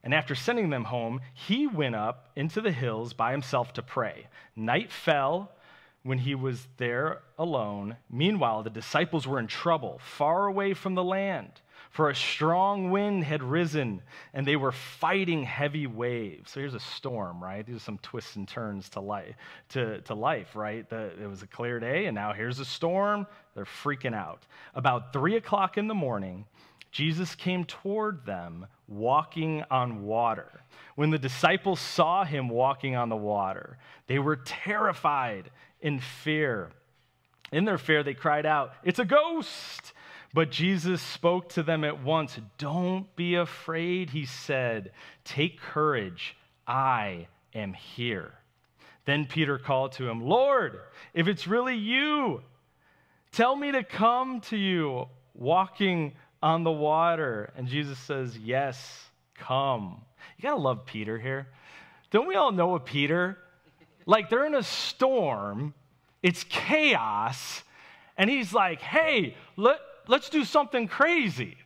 and 0.04 0.14
after 0.14 0.34
sending 0.34 0.70
them 0.72 0.86
home 0.86 1.22
he 1.34 1.68
went 1.68 1.96
up 1.96 2.32
into 2.36 2.60
the 2.60 2.72
hills 2.72 3.14
by 3.14 3.32
himself 3.32 3.72
to 3.72 3.84
pray 3.84 4.26
night 4.56 4.92
fell 4.92 5.52
when 6.04 6.20
he 6.20 6.36
was 6.36 6.68
there 6.78 7.22
alone 7.38 7.96
meanwhile 8.10 8.62
the 8.64 8.70
disciples 8.70 9.26
were 9.26 9.40
in 9.40 9.48
trouble 9.48 10.00
far 10.04 10.48
away 10.48 10.74
from 10.74 10.96
the 10.96 11.04
land 11.04 11.62
for 11.94 12.10
a 12.10 12.16
strong 12.16 12.90
wind 12.90 13.24
had 13.24 13.44
risen, 13.44 14.02
and 14.34 14.48
they 14.48 14.56
were 14.56 14.72
fighting 14.72 15.44
heavy 15.44 15.86
waves. 15.86 16.50
So 16.50 16.60
here's 16.60 16.74
a 16.74 16.80
storm, 16.80 17.42
right? 17.42 17.64
These 17.64 17.76
are 17.76 17.80
some 17.80 18.00
twists 18.00 18.36
and 18.36 18.48
turns 18.48 18.90
to 18.90 19.00
life, 19.00 19.36
to, 19.70 20.02
to 20.02 20.16
life 20.16 20.56
right? 20.56 20.90
The, 20.90 21.12
it 21.22 21.30
was 21.30 21.44
a 21.44 21.48
clear 21.48 21.80
day, 21.80 22.08
and 22.08 22.16
now 22.16 22.34
here's 22.34 22.58
a 22.60 22.66
storm. 22.66 23.28
They're 23.54 23.66
freaking 23.66 24.16
out. 24.16 24.48
About 24.74 25.14
three 25.14 25.36
o'clock 25.36 25.78
in 25.78 25.88
the 25.88 25.94
morning, 25.94 26.48
Jesus 26.92 27.36
came 27.36 27.64
toward 27.64 28.26
them 28.26 28.66
walking 28.88 29.64
on 29.70 30.04
water. 30.04 30.64
When 30.96 31.12
the 31.12 31.20
disciples 31.20 31.80
saw 31.80 32.24
him 32.24 32.50
walking 32.50 32.96
on 32.96 33.10
the 33.10 33.16
water, 33.16 33.78
they 34.08 34.18
were 34.18 34.38
terrified 34.38 35.52
in 35.84 36.00
fear. 36.00 36.72
In 37.52 37.66
their 37.66 37.78
fear, 37.78 38.02
they 38.02 38.16
cried 38.16 38.48
out, 38.48 38.74
It's 38.84 38.98
a 38.98 39.06
ghost! 39.06 39.94
But 40.34 40.50
Jesus 40.50 41.00
spoke 41.00 41.50
to 41.50 41.62
them 41.62 41.84
at 41.84 42.02
once. 42.02 42.40
Don't 42.58 43.16
be 43.16 43.36
afraid, 43.36 44.10
he 44.10 44.26
said. 44.26 44.92
Take 45.24 45.62
courage. 45.62 46.36
I 46.66 47.28
am 47.54 47.74
here. 47.74 48.32
Then 49.06 49.28
Peter 49.28 49.60
called 49.60 49.92
to 49.94 50.10
him, 50.10 50.22
Lord, 50.22 50.80
if 51.14 51.28
it's 51.28 51.46
really 51.46 51.76
you, 51.76 52.42
tell 53.32 53.56
me 53.56 53.74
to 53.74 53.84
come 53.84 54.42
to 54.42 54.58
you 54.58 55.06
walking 55.36 56.14
on 56.42 56.64
the 56.64 56.72
water. 56.72 57.54
And 57.56 57.68
Jesus 57.68 58.00
says, 58.00 58.36
Yes, 58.36 59.12
come. 59.36 60.02
You 60.38 60.44
got 60.44 60.56
to 60.56 60.62
love 60.62 60.86
Peter 60.88 61.20
here. 61.20 61.48
Don't 62.10 62.28
we 62.28 62.36
all 62.36 62.52
know 62.52 62.74
a 62.74 62.80
Peter? 62.80 63.38
Like 64.06 64.30
they're 64.30 64.46
in 64.46 64.56
a 64.56 64.64
storm, 64.64 65.74
it's 66.22 66.44
chaos, 66.46 67.64
and 68.18 68.30
he's 68.30 68.54
like, 68.54 68.82
Hey, 68.82 69.36
let, 69.56 69.80
let's 70.08 70.30
do 70.30 70.44
something 70.44 70.88
crazy. 70.88 71.58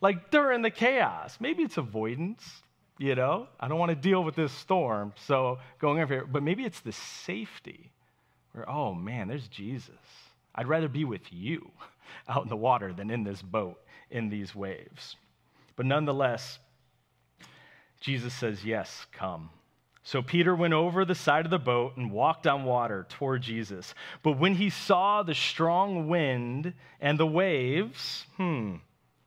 Like 0.00 0.30
during 0.30 0.62
the 0.62 0.70
chaos. 0.70 1.36
Maybe 1.40 1.62
it's 1.62 1.76
avoidance, 1.76 2.62
you 2.98 3.14
know? 3.14 3.48
I 3.58 3.68
don't 3.68 3.78
want 3.78 3.90
to 3.90 3.96
deal 3.96 4.24
with 4.24 4.34
this 4.34 4.52
storm, 4.52 5.12
so 5.26 5.58
going 5.78 6.00
over 6.00 6.14
here. 6.14 6.26
But 6.26 6.42
maybe 6.42 6.64
it's 6.64 6.80
the 6.80 6.92
safety 6.92 7.90
where, 8.52 8.68
oh 8.68 8.94
man, 8.94 9.28
there's 9.28 9.48
Jesus. 9.48 9.94
I'd 10.54 10.68
rather 10.68 10.88
be 10.88 11.04
with 11.04 11.32
you 11.32 11.70
out 12.28 12.42
in 12.42 12.48
the 12.48 12.56
water 12.56 12.92
than 12.92 13.10
in 13.10 13.24
this 13.24 13.42
boat 13.42 13.78
in 14.10 14.28
these 14.28 14.54
waves. 14.54 15.16
But 15.76 15.86
nonetheless, 15.86 16.58
Jesus 18.00 18.34
says, 18.34 18.64
Yes, 18.64 19.06
come. 19.12 19.50
So 20.02 20.22
Peter 20.22 20.54
went 20.54 20.72
over 20.72 21.04
the 21.04 21.14
side 21.14 21.44
of 21.44 21.50
the 21.50 21.58
boat 21.58 21.96
and 21.96 22.10
walked 22.10 22.46
on 22.46 22.64
water 22.64 23.06
toward 23.08 23.42
Jesus. 23.42 23.94
But 24.22 24.38
when 24.38 24.54
he 24.54 24.70
saw 24.70 25.22
the 25.22 25.34
strong 25.34 26.08
wind 26.08 26.72
and 27.00 27.18
the 27.18 27.26
waves, 27.26 28.26
hmm, 28.36 28.76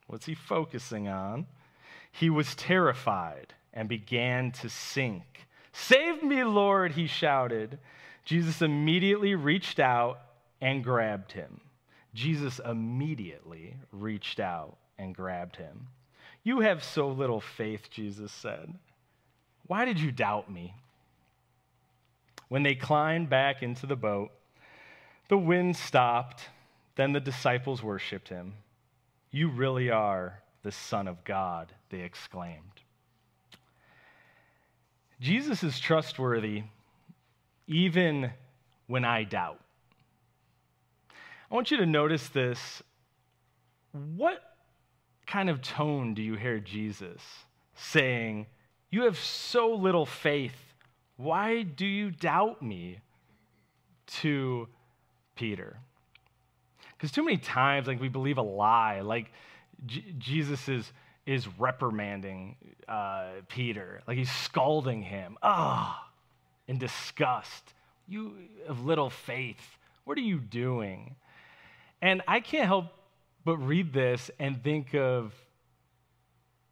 what's 0.07 0.25
he 0.25 0.35
focusing 0.35 1.07
on? 1.07 1.45
He 2.11 2.29
was 2.29 2.55
terrified 2.55 3.53
and 3.73 3.87
began 3.87 4.51
to 4.51 4.69
sink. 4.69 5.47
Save 5.73 6.23
me, 6.23 6.43
Lord, 6.43 6.91
he 6.91 7.07
shouted. 7.07 7.79
Jesus 8.25 8.61
immediately 8.61 9.35
reached 9.35 9.79
out 9.79 10.19
and 10.61 10.83
grabbed 10.83 11.31
him. 11.31 11.61
Jesus 12.13 12.59
immediately 12.63 13.75
reached 13.91 14.39
out 14.39 14.77
and 14.97 15.15
grabbed 15.15 15.55
him. 15.55 15.87
You 16.43 16.59
have 16.59 16.83
so 16.83 17.09
little 17.09 17.41
faith, 17.41 17.89
Jesus 17.89 18.31
said. 18.31 18.73
Why 19.67 19.85
did 19.85 19.99
you 19.99 20.11
doubt 20.11 20.51
me? 20.51 20.75
When 22.49 22.63
they 22.63 22.75
climbed 22.75 23.29
back 23.29 23.63
into 23.63 23.85
the 23.85 23.95
boat, 23.95 24.31
the 25.29 25.37
wind 25.37 25.75
stopped. 25.75 26.49
Then 26.95 27.13
the 27.13 27.19
disciples 27.19 27.81
worshiped 27.81 28.29
him. 28.29 28.53
You 29.31 29.49
really 29.49 29.89
are 29.89 30.39
the 30.61 30.71
Son 30.71 31.07
of 31.07 31.23
God, 31.23 31.73
they 31.89 32.01
exclaimed. 32.01 32.81
Jesus 35.19 35.63
is 35.63 35.79
trustworthy 35.79 36.63
even 37.67 38.31
when 38.87 39.05
I 39.05 39.23
doubt. 39.23 39.59
I 41.49 41.55
want 41.55 41.71
you 41.71 41.77
to 41.77 41.85
notice 41.85 42.27
this. 42.29 42.83
What 43.91 44.41
kind 45.25 45.49
of 45.49 45.61
tone 45.61 46.13
do 46.13 46.21
you 46.21 46.35
hear 46.35 46.59
Jesus 46.59 47.21
saying, 47.75 48.47
You 48.93 49.05
have 49.05 49.17
so 49.17 49.73
little 49.73 50.05
faith. 50.05 50.75
Why 51.17 51.63
do 51.63 51.83
you 51.83 52.11
doubt 52.11 52.61
me? 52.61 52.99
To 54.21 54.67
Peter. 55.35 55.79
Because 56.91 57.11
too 57.11 57.25
many 57.25 57.37
times, 57.37 57.87
like, 57.87 57.99
we 57.99 58.07
believe 58.07 58.37
a 58.37 58.43
lie. 58.43 59.01
Like, 59.01 59.31
J- 59.87 60.13
Jesus 60.19 60.69
is, 60.69 60.93
is 61.25 61.47
reprimanding 61.57 62.55
uh, 62.87 63.29
Peter, 63.47 64.03
like, 64.07 64.19
he's 64.19 64.31
scalding 64.31 65.01
him. 65.01 65.39
Ah, 65.41 66.11
in 66.67 66.77
disgust. 66.77 67.73
You 68.07 68.35
have 68.67 68.81
little 68.81 69.09
faith. 69.09 69.75
What 70.03 70.19
are 70.19 70.21
you 70.21 70.37
doing? 70.37 71.15
And 71.99 72.21
I 72.27 72.41
can't 72.41 72.67
help 72.67 72.93
but 73.43 73.57
read 73.57 73.91
this 73.91 74.29
and 74.37 74.63
think 74.63 74.93
of 74.93 75.33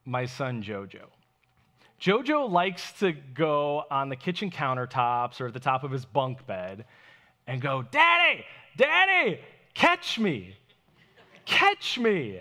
my 0.05 0.27
son 0.27 0.61
Jojo. 0.61 1.07
Jojo 2.01 2.49
likes 2.49 2.93
to 2.93 3.11
go 3.11 3.83
on 3.91 4.09
the 4.09 4.15
kitchen 4.15 4.49
countertops 4.49 5.39
or 5.39 5.47
at 5.47 5.53
the 5.53 5.59
top 5.59 5.83
of 5.83 5.91
his 5.91 6.03
bunk 6.03 6.45
bed 6.47 6.85
and 7.45 7.61
go, 7.61 7.83
Daddy, 7.91 8.43
Daddy, 8.75 9.39
catch 9.75 10.17
me, 10.17 10.55
catch 11.45 11.99
me. 11.99 12.39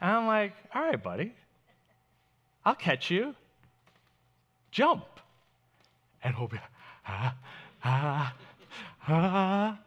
And 0.00 0.10
I'm 0.10 0.26
like, 0.26 0.52
All 0.74 0.82
right, 0.82 1.00
buddy, 1.00 1.32
I'll 2.64 2.74
catch 2.74 3.08
you. 3.08 3.36
Jump. 4.72 5.04
And 6.24 6.34
he'll 6.34 6.48
be, 6.48 6.58
ah, 7.06 7.36
ah, 7.84 8.34
ah. 9.06 9.78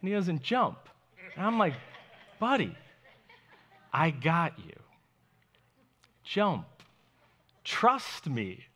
And 0.00 0.08
he 0.08 0.14
doesn't 0.14 0.42
jump. 0.42 0.78
And 1.36 1.44
I'm 1.44 1.58
like, 1.58 1.74
buddy, 2.40 2.74
I 3.92 4.10
got 4.10 4.58
you. 4.58 4.72
Jump. 6.24 6.66
Trust 7.64 8.28
me. 8.28 8.66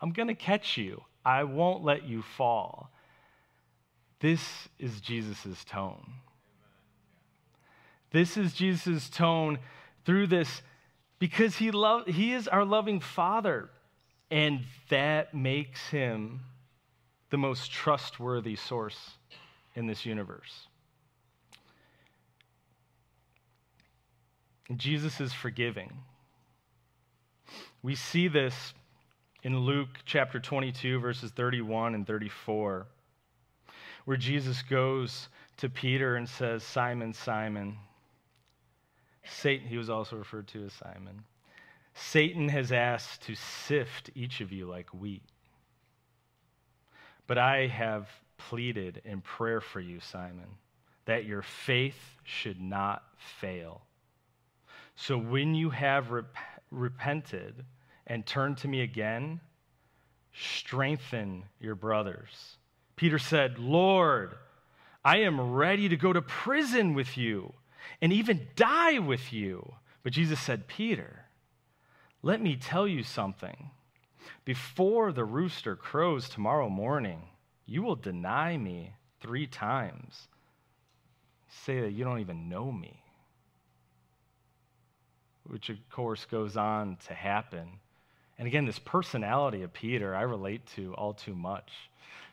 I'm 0.00 0.12
going 0.12 0.28
to 0.28 0.34
catch 0.34 0.76
you. 0.76 1.02
I 1.24 1.44
won't 1.44 1.82
let 1.82 2.04
you 2.04 2.22
fall. 2.22 2.90
This 4.20 4.68
is 4.78 5.00
Jesus' 5.00 5.64
tone. 5.64 6.12
This 8.12 8.36
is 8.36 8.54
Jesus' 8.54 9.10
tone 9.10 9.58
through 10.04 10.28
this 10.28 10.62
because 11.18 11.56
he, 11.56 11.70
lo- 11.70 12.04
he 12.06 12.32
is 12.32 12.46
our 12.46 12.64
loving 12.64 13.00
Father, 13.00 13.70
and 14.30 14.60
that 14.90 15.34
makes 15.34 15.88
him 15.88 16.40
the 17.30 17.36
most 17.36 17.72
trustworthy 17.72 18.56
source 18.56 19.12
in 19.74 19.86
this 19.86 20.06
universe. 20.06 20.68
Jesus 24.76 25.20
is 25.20 25.32
forgiving. 25.32 25.92
We 27.82 27.94
see 27.94 28.28
this 28.28 28.74
in 29.42 29.58
Luke 29.60 29.88
chapter 30.04 30.40
22, 30.40 30.98
verses 30.98 31.30
31 31.30 31.94
and 31.94 32.06
34, 32.06 32.86
where 34.04 34.16
Jesus 34.16 34.62
goes 34.62 35.28
to 35.58 35.68
Peter 35.68 36.16
and 36.16 36.28
says, 36.28 36.62
Simon, 36.62 37.12
Simon, 37.12 37.76
Satan, 39.24 39.66
he 39.66 39.76
was 39.76 39.90
also 39.90 40.16
referred 40.16 40.48
to 40.48 40.64
as 40.64 40.72
Simon, 40.72 41.24
Satan 41.94 42.48
has 42.48 42.72
asked 42.72 43.22
to 43.22 43.34
sift 43.34 44.10
each 44.14 44.40
of 44.40 44.52
you 44.52 44.66
like 44.66 44.88
wheat. 44.90 45.22
But 47.26 47.38
I 47.38 47.66
have 47.66 48.08
pleaded 48.36 49.02
in 49.04 49.20
prayer 49.20 49.60
for 49.60 49.80
you, 49.80 50.00
Simon, 50.00 50.48
that 51.06 51.24
your 51.24 51.42
faith 51.42 51.98
should 52.24 52.60
not 52.60 53.02
fail. 53.40 53.82
So 54.94 55.16
when 55.16 55.54
you 55.54 55.70
have 55.70 56.10
rep- 56.10 56.36
repented 56.70 57.64
and 58.06 58.24
turned 58.24 58.58
to 58.58 58.68
me 58.68 58.82
again, 58.82 59.40
strengthen 60.32 61.44
your 61.60 61.74
brothers. 61.74 62.56
Peter 62.96 63.18
said, 63.18 63.58
Lord, 63.58 64.34
I 65.04 65.18
am 65.18 65.52
ready 65.52 65.88
to 65.88 65.96
go 65.96 66.12
to 66.12 66.22
prison 66.22 66.94
with 66.94 67.16
you 67.16 67.52
and 68.00 68.12
even 68.12 68.48
die 68.56 68.98
with 68.98 69.32
you. 69.32 69.74
But 70.02 70.12
Jesus 70.12 70.40
said, 70.40 70.66
Peter, 70.66 71.24
let 72.22 72.40
me 72.40 72.56
tell 72.56 72.86
you 72.86 73.02
something. 73.02 73.70
Before 74.44 75.12
the 75.12 75.24
rooster 75.24 75.76
crows 75.76 76.28
tomorrow 76.28 76.68
morning, 76.68 77.22
you 77.66 77.82
will 77.82 77.96
deny 77.96 78.56
me 78.56 78.92
three 79.20 79.46
times. 79.46 80.28
Say 81.48 81.80
that 81.80 81.92
you 81.92 82.04
don't 82.04 82.20
even 82.20 82.48
know 82.48 82.70
me 82.70 83.02
which 85.48 85.68
of 85.68 85.76
course 85.90 86.24
goes 86.24 86.56
on 86.56 86.96
to 87.06 87.14
happen. 87.14 87.68
And 88.38 88.46
again, 88.46 88.66
this 88.66 88.78
personality 88.78 89.62
of 89.62 89.72
Peter, 89.72 90.14
I 90.14 90.22
relate 90.22 90.66
to 90.76 90.94
all 90.94 91.14
too 91.14 91.34
much. 91.34 91.70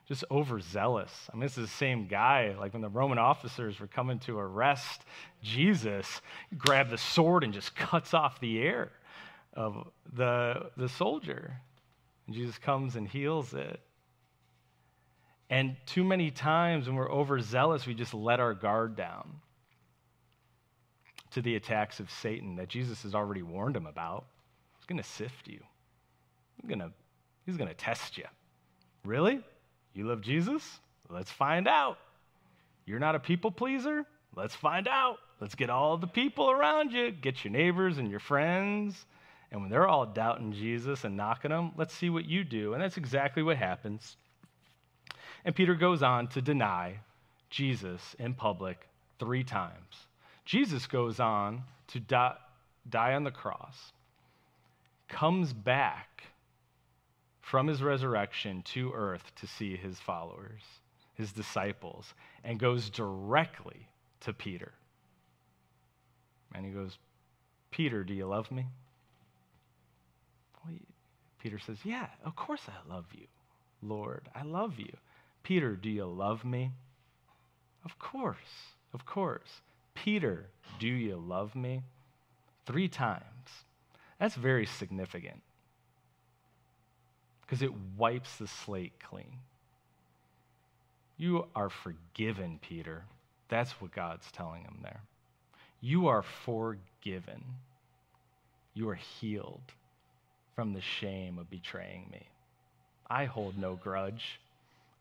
Just 0.07 0.25
overzealous. 0.29 1.29
I 1.31 1.35
mean, 1.35 1.43
this 1.43 1.57
is 1.57 1.69
the 1.69 1.77
same 1.77 2.07
guy, 2.07 2.55
like 2.59 2.73
when 2.73 2.81
the 2.81 2.89
Roman 2.89 3.17
officers 3.17 3.79
were 3.79 3.87
coming 3.87 4.19
to 4.19 4.37
arrest 4.37 5.03
Jesus, 5.41 6.21
grab 6.57 6.89
the 6.89 6.97
sword 6.97 7.45
and 7.45 7.53
just 7.53 7.73
cuts 7.75 8.13
off 8.13 8.41
the 8.41 8.57
ear 8.57 8.91
of 9.53 9.87
the, 10.13 10.69
the 10.75 10.89
soldier. 10.89 11.55
And 12.27 12.35
Jesus 12.35 12.57
comes 12.57 12.97
and 12.97 13.07
heals 13.07 13.53
it. 13.53 13.79
And 15.49 15.77
too 15.85 16.03
many 16.03 16.31
times 16.31 16.87
when 16.87 16.95
we're 16.95 17.11
overzealous, 17.11 17.85
we 17.85 17.93
just 17.93 18.13
let 18.13 18.39
our 18.39 18.53
guard 18.53 18.97
down. 18.97 19.35
To 21.33 21.41
the 21.41 21.55
attacks 21.55 21.99
of 21.99 22.09
Satan 22.09 22.55
that 22.55 22.67
Jesus 22.67 23.03
has 23.03 23.15
already 23.15 23.41
warned 23.41 23.75
him 23.75 23.85
about. 23.85 24.25
He's 24.77 24.85
going 24.85 25.01
to 25.01 25.07
sift 25.07 25.47
you. 25.47 25.59
He's 26.57 26.67
going 26.67 26.79
to, 26.79 26.91
he's 27.45 27.57
going 27.57 27.69
to 27.69 27.75
test 27.75 28.17
you. 28.17 28.25
Really? 29.05 29.41
You 29.93 30.07
love 30.07 30.21
Jesus? 30.21 30.79
Let's 31.09 31.31
find 31.31 31.67
out. 31.67 31.97
You're 32.85 32.99
not 32.99 33.15
a 33.15 33.19
people 33.19 33.51
pleaser? 33.51 34.05
Let's 34.35 34.55
find 34.55 34.87
out. 34.87 35.17
Let's 35.39 35.55
get 35.55 35.69
all 35.69 35.97
the 35.97 36.07
people 36.07 36.49
around 36.49 36.91
you, 36.91 37.11
get 37.11 37.43
your 37.43 37.51
neighbors 37.51 37.97
and 37.97 38.09
your 38.09 38.19
friends. 38.19 39.05
And 39.51 39.61
when 39.61 39.69
they're 39.69 39.87
all 39.87 40.05
doubting 40.05 40.53
Jesus 40.53 41.03
and 41.03 41.15
knocking 41.15 41.51
him, 41.51 41.71
let's 41.77 41.93
see 41.93 42.09
what 42.09 42.25
you 42.25 42.43
do. 42.43 42.73
And 42.73 42.81
that's 42.81 42.97
exactly 42.97 43.43
what 43.43 43.57
happens. 43.57 44.17
And 45.45 45.53
Peter 45.53 45.75
goes 45.75 46.01
on 46.01 46.27
to 46.29 46.41
deny 46.41 46.99
Jesus 47.49 48.15
in 48.17 48.33
public 48.33 48.87
three 49.19 49.43
times. 49.43 50.07
Jesus 50.45 50.87
goes 50.87 51.19
on 51.19 51.63
to 51.87 51.99
die, 51.99 52.35
die 52.89 53.13
on 53.13 53.23
the 53.23 53.31
cross, 53.31 53.93
comes 55.07 55.53
back 55.53 56.23
from 57.41 57.67
his 57.67 57.83
resurrection 57.83 58.61
to 58.63 58.91
earth 58.93 59.31
to 59.35 59.47
see 59.47 59.75
his 59.75 59.99
followers, 59.99 60.61
his 61.15 61.31
disciples, 61.31 62.13
and 62.43 62.59
goes 62.59 62.89
directly 62.89 63.87
to 64.21 64.33
Peter. 64.33 64.71
And 66.55 66.65
he 66.65 66.71
goes, 66.71 66.97
Peter, 67.71 68.03
do 68.03 68.13
you 68.13 68.25
love 68.25 68.51
me? 68.51 68.65
Well, 70.65 70.75
Peter 71.39 71.59
says, 71.59 71.77
Yeah, 71.83 72.07
of 72.23 72.35
course 72.35 72.61
I 72.67 72.93
love 72.93 73.05
you, 73.13 73.27
Lord. 73.81 74.29
I 74.35 74.43
love 74.43 74.79
you. 74.79 74.95
Peter, 75.43 75.75
do 75.75 75.89
you 75.89 76.05
love 76.05 76.45
me? 76.45 76.71
Of 77.83 77.99
course, 77.99 78.37
of 78.93 79.05
course. 79.05 79.61
Peter, 79.95 80.47
do 80.79 80.87
you 80.87 81.15
love 81.15 81.55
me? 81.55 81.81
Three 82.65 82.87
times. 82.87 83.23
That's 84.19 84.35
very 84.35 84.65
significant 84.65 85.41
because 87.41 87.61
it 87.61 87.71
wipes 87.97 88.37
the 88.37 88.47
slate 88.47 88.93
clean. 88.99 89.39
You 91.17 91.45
are 91.55 91.69
forgiven, 91.69 92.59
Peter. 92.61 93.03
That's 93.49 93.71
what 93.73 93.91
God's 93.91 94.31
telling 94.31 94.63
him 94.63 94.79
there. 94.81 95.01
You 95.81 96.07
are 96.07 96.23
forgiven. 96.23 97.43
You 98.73 98.89
are 98.89 98.95
healed 98.95 99.61
from 100.55 100.73
the 100.73 100.81
shame 100.81 101.37
of 101.37 101.49
betraying 101.49 102.07
me. 102.11 102.27
I 103.07 103.25
hold 103.25 103.57
no 103.57 103.75
grudge. 103.75 104.39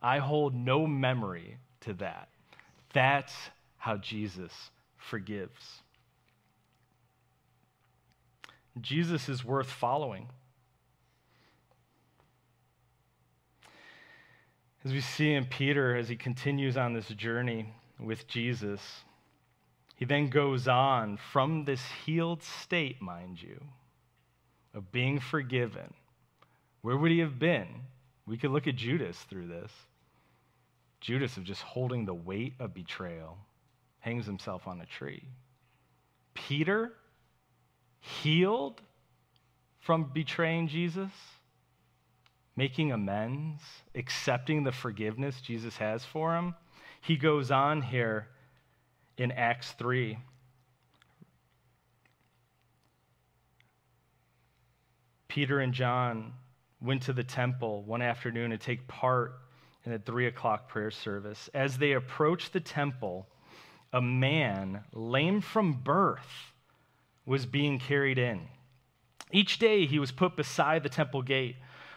I 0.02 0.18
hold 0.18 0.54
no 0.54 0.86
memory 0.86 1.56
to 1.82 1.94
that. 1.94 2.28
That's 2.92 3.32
how 3.78 3.96
Jesus 3.96 4.52
forgives. 5.08 5.82
Jesus 8.80 9.28
is 9.28 9.44
worth 9.44 9.70
following. 9.70 10.28
As 14.84 14.92
we 14.92 15.00
see 15.00 15.34
in 15.34 15.44
Peter, 15.44 15.96
as 15.96 16.08
he 16.08 16.16
continues 16.16 16.76
on 16.76 16.92
this 16.92 17.08
journey 17.08 17.72
with 18.00 18.26
Jesus, 18.26 18.80
he 19.94 20.04
then 20.04 20.28
goes 20.28 20.66
on 20.66 21.18
from 21.18 21.64
this 21.64 21.82
healed 22.04 22.42
state, 22.42 23.00
mind 23.00 23.40
you, 23.40 23.60
of 24.74 24.90
being 24.90 25.20
forgiven. 25.20 25.94
Where 26.80 26.96
would 26.96 27.12
he 27.12 27.20
have 27.20 27.38
been? 27.38 27.68
We 28.26 28.36
could 28.36 28.50
look 28.50 28.66
at 28.66 28.74
Judas 28.74 29.18
through 29.28 29.46
this. 29.48 29.70
Judas 31.00 31.36
of 31.36 31.44
just 31.44 31.62
holding 31.62 32.04
the 32.04 32.14
weight 32.14 32.54
of 32.58 32.74
betrayal 32.74 33.36
hangs 34.02 34.26
himself 34.26 34.66
on 34.66 34.80
a 34.80 34.86
tree. 34.86 35.22
Peter, 36.34 36.92
healed 38.00 38.82
from 39.78 40.10
betraying 40.12 40.68
Jesus, 40.68 41.10
making 42.56 42.92
amends, 42.92 43.62
accepting 43.94 44.64
the 44.64 44.72
forgiveness 44.72 45.40
Jesus 45.40 45.76
has 45.76 46.04
for 46.04 46.34
him. 46.34 46.54
He 47.00 47.16
goes 47.16 47.50
on 47.50 47.80
here 47.80 48.28
in 49.16 49.30
Acts 49.32 49.72
3. 49.72 50.18
Peter 55.28 55.60
and 55.60 55.72
John 55.72 56.32
went 56.80 57.02
to 57.02 57.12
the 57.12 57.24
temple 57.24 57.84
one 57.84 58.02
afternoon 58.02 58.50
to 58.50 58.58
take 58.58 58.86
part 58.88 59.34
in 59.84 59.92
a 59.92 59.98
three 59.98 60.26
o'clock 60.26 60.68
prayer 60.68 60.90
service. 60.90 61.48
As 61.54 61.78
they 61.78 61.92
approached 61.92 62.52
the 62.52 62.60
temple, 62.60 63.26
a 63.92 64.00
man, 64.00 64.84
lame 64.92 65.40
from 65.40 65.74
birth, 65.74 66.52
was 67.26 67.46
being 67.46 67.78
carried 67.78 68.18
in. 68.18 68.48
Each 69.30 69.58
day 69.58 69.86
he 69.86 69.98
was 69.98 70.12
put 70.12 70.36
beside 70.36 70.82
the 70.82 70.88
temple 70.88 71.22
gate, 71.22 71.56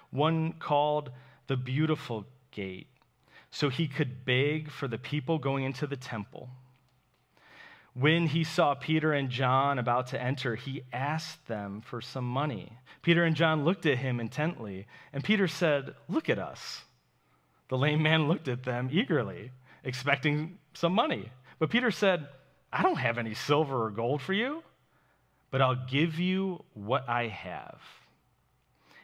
one 0.09 0.53
called 0.53 1.11
the 1.47 1.57
Beautiful 1.57 2.25
Gate, 2.51 2.87
so 3.51 3.69
he 3.69 3.87
could 3.87 4.25
beg 4.25 4.71
for 4.71 4.87
the 4.87 4.97
people 4.97 5.37
going 5.37 5.63
into 5.63 5.87
the 5.87 5.97
temple. 5.97 6.49
When 7.93 8.27
he 8.27 8.43
saw 8.43 8.73
Peter 8.73 9.13
and 9.13 9.29
John 9.29 9.79
about 9.79 10.07
to 10.07 10.21
enter, 10.21 10.55
he 10.55 10.83
asked 10.91 11.47
them 11.47 11.81
for 11.81 12.01
some 12.01 12.27
money. 12.27 12.73
Peter 13.01 13.23
and 13.23 13.37
John 13.37 13.63
looked 13.63 13.85
at 13.85 13.99
him 13.99 14.19
intently, 14.19 14.85
and 15.13 15.23
Peter 15.23 15.47
said, 15.47 15.95
Look 16.09 16.29
at 16.29 16.37
us. 16.37 16.83
The 17.69 17.77
lame 17.77 18.03
man 18.03 18.27
looked 18.27 18.49
at 18.49 18.63
them 18.63 18.89
eagerly, 18.91 19.51
expecting 19.83 20.57
some 20.73 20.91
money. 20.91 21.31
But 21.59 21.69
Peter 21.69 21.91
said, 21.91 22.27
I 22.71 22.83
don't 22.83 22.97
have 22.97 23.17
any 23.17 23.33
silver 23.33 23.85
or 23.85 23.89
gold 23.89 24.21
for 24.21 24.33
you, 24.33 24.63
but 25.51 25.61
I'll 25.61 25.85
give 25.87 26.19
you 26.19 26.63
what 26.73 27.07
I 27.07 27.27
have. 27.27 27.79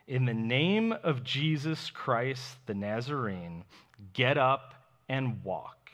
In 0.08 0.26
the 0.26 0.34
name 0.34 0.94
of 1.04 1.24
Jesus 1.24 1.90
Christ 1.90 2.58
the 2.66 2.74
Nazarene, 2.74 3.64
get 4.14 4.38
up 4.38 4.74
and 5.08 5.44
walk. 5.44 5.90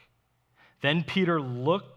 Then 0.81 1.03
Peter 1.03 1.39
looked 1.39 1.93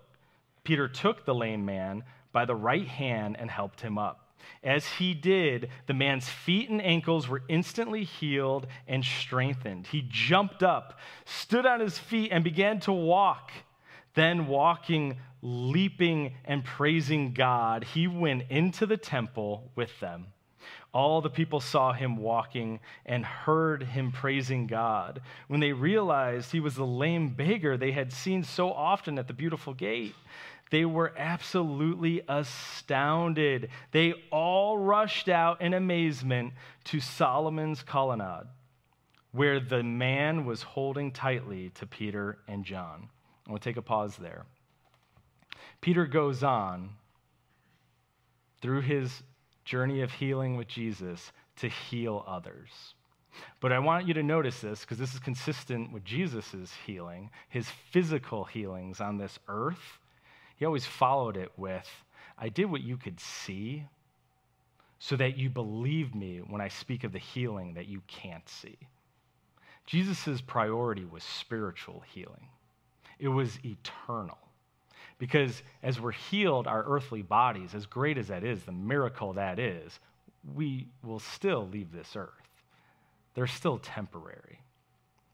Peter 0.65 0.89
took 0.89 1.25
the 1.25 1.35
lame 1.35 1.65
man 1.65 2.05
by 2.33 2.45
the 2.45 2.55
right 2.55 2.87
hand 2.87 3.37
and 3.39 3.51
helped 3.51 3.81
him 3.81 3.99
up. 3.99 4.35
As 4.63 4.87
he 4.87 5.15
did, 5.15 5.71
the 5.87 5.95
man's 5.95 6.29
feet 6.29 6.69
and 6.69 6.83
ankles 6.83 7.29
were 7.29 7.43
instantly 7.49 8.05
healed 8.05 8.67
and 8.87 9.05
strengthened. 9.05 9.87
He 9.87 10.07
jumped 10.09 10.63
up, 10.63 10.99
stood 11.25 11.67
on 11.67 11.81
his 11.81 11.99
feet, 11.99 12.31
and 12.31 12.45
began 12.45 12.79
to 12.81 12.93
walk. 12.93 13.51
Then, 14.15 14.47
walking, 14.47 15.19
leaping, 15.43 16.35
and 16.45 16.65
praising 16.65 17.33
God, 17.33 17.85
he 17.85 18.07
went 18.07 18.45
into 18.51 18.87
the 18.87 18.97
temple 18.97 19.71
with 19.75 19.99
them. 20.01 20.27
All 20.93 21.21
the 21.21 21.31
people 21.31 21.61
saw 21.61 21.93
him 21.93 22.17
walking 22.17 22.81
and 23.07 23.25
heard 23.25 23.85
him 23.85 24.11
praising 24.11 24.67
God. 24.67 25.21
When 25.47 25.61
they 25.61 25.73
realized 25.73 26.51
he 26.51 26.61
was 26.61 26.75
the 26.75 26.85
lame 26.85 27.29
beggar 27.29 27.77
they 27.77 27.93
had 27.93 28.13
seen 28.13 28.43
so 28.43 28.73
often 28.73 29.19
at 29.19 29.29
the 29.29 29.33
beautiful 29.33 29.73
gate, 29.73 30.15
they 30.71 30.85
were 30.85 31.13
absolutely 31.17 32.23
astounded. 32.29 33.71
They 33.93 34.15
all 34.31 34.79
rushed 34.79 35.29
out 35.29 35.61
in 35.61 35.75
amazement 35.75 36.55
to 36.85 37.01
Solomon's 37.01 37.83
colonnade, 37.83 38.47
where 39.33 39.61
the 39.61 39.83
man 39.83 40.45
was 40.45 40.63
holding 40.63 41.13
tightly 41.13 41.71
to 41.71 41.87
Peter 41.87 42.39
and 42.49 42.65
John. 42.65 43.09
Going 43.51 43.61
to 43.61 43.69
take 43.69 43.77
a 43.77 43.83
pause 43.83 44.17
there. 44.17 44.47
Peter 45.81 46.07
goes 46.07 46.43
on 46.43 46.91
through 48.63 48.83
his 48.83 49.23
journey 49.65 50.03
of 50.03 50.11
healing 50.11 50.57
with 50.57 50.69
Jesus 50.69 51.33
to 51.57 51.69
heal 51.69 52.25
others. 52.27 52.95
But 53.61 53.73
I 53.73 53.79
want 53.79 54.07
you 54.07 54.15
to 54.15 54.23
notice 54.23 54.61
this 54.61 54.81
because 54.81 54.99
this 54.99 55.15
is 55.15 55.21
consistent 55.21 55.93
with 55.93 56.05
Jesus' 56.05 56.73
healing, 56.87 57.31
his 57.49 57.69
physical 57.91 58.45
healings 58.45 59.01
on 59.01 59.19
this 59.19 59.39
earth 59.49 59.99
he 60.61 60.67
always 60.67 60.85
followed 60.85 61.39
it 61.39 61.51
with, 61.57 61.89
I 62.37 62.51
did 62.51 62.71
what 62.71 62.83
you 62.83 62.99
could 62.99 63.19
see 63.19 63.87
so 64.99 65.17
that 65.17 65.39
you 65.39 65.49
believe 65.49 66.15
me 66.15 66.43
when 66.47 66.61
I 66.61 66.69
speak 66.69 67.03
of 67.03 67.13
the 67.13 67.19
healing 67.19 67.73
that 67.75 67.89
you 67.89 68.03
can't 68.07 68.47
see. 68.47 68.77
Jesus' 69.87 70.43
priority 70.43 71.07
was 71.07 71.25
spiritual 71.25 72.05
healing, 72.13 72.49
it 73.21 73.29
was 73.29 73.59
eternal. 73.65 74.39
Because 75.19 75.63
as 75.83 76.01
we're 76.01 76.13
healed, 76.13 76.67
our 76.67 76.83
earthly 76.85 77.23
bodies, 77.23 77.75
as 77.75 77.87
great 77.87 78.17
as 78.17 78.29
that 78.29 78.43
is, 78.43 78.63
the 78.63 78.73
miracle 78.73 79.35
that 79.35 79.59
is, 79.59 80.01
we 80.55 80.89
will 81.05 81.21
still 81.21 81.69
leave 81.71 81.93
this 81.93 82.17
earth. 82.17 82.31
They're 83.35 83.47
still 83.47 83.79
temporary. 83.79 84.61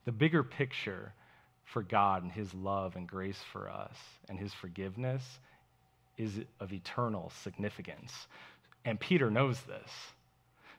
The 0.04 0.12
bigger 0.12 0.42
picture 0.42 1.12
for 1.64 1.82
God 1.82 2.22
and 2.22 2.32
his 2.32 2.52
love 2.52 2.96
and 2.96 3.08
grace 3.08 3.40
for 3.52 3.70
us 3.70 3.96
and 4.28 4.38
his 4.38 4.52
forgiveness 4.52 5.22
is 6.18 6.40
of 6.60 6.72
eternal 6.72 7.30
significance. 7.42 8.12
And 8.84 8.98
Peter 8.98 9.30
knows 9.30 9.60
this. 9.62 9.90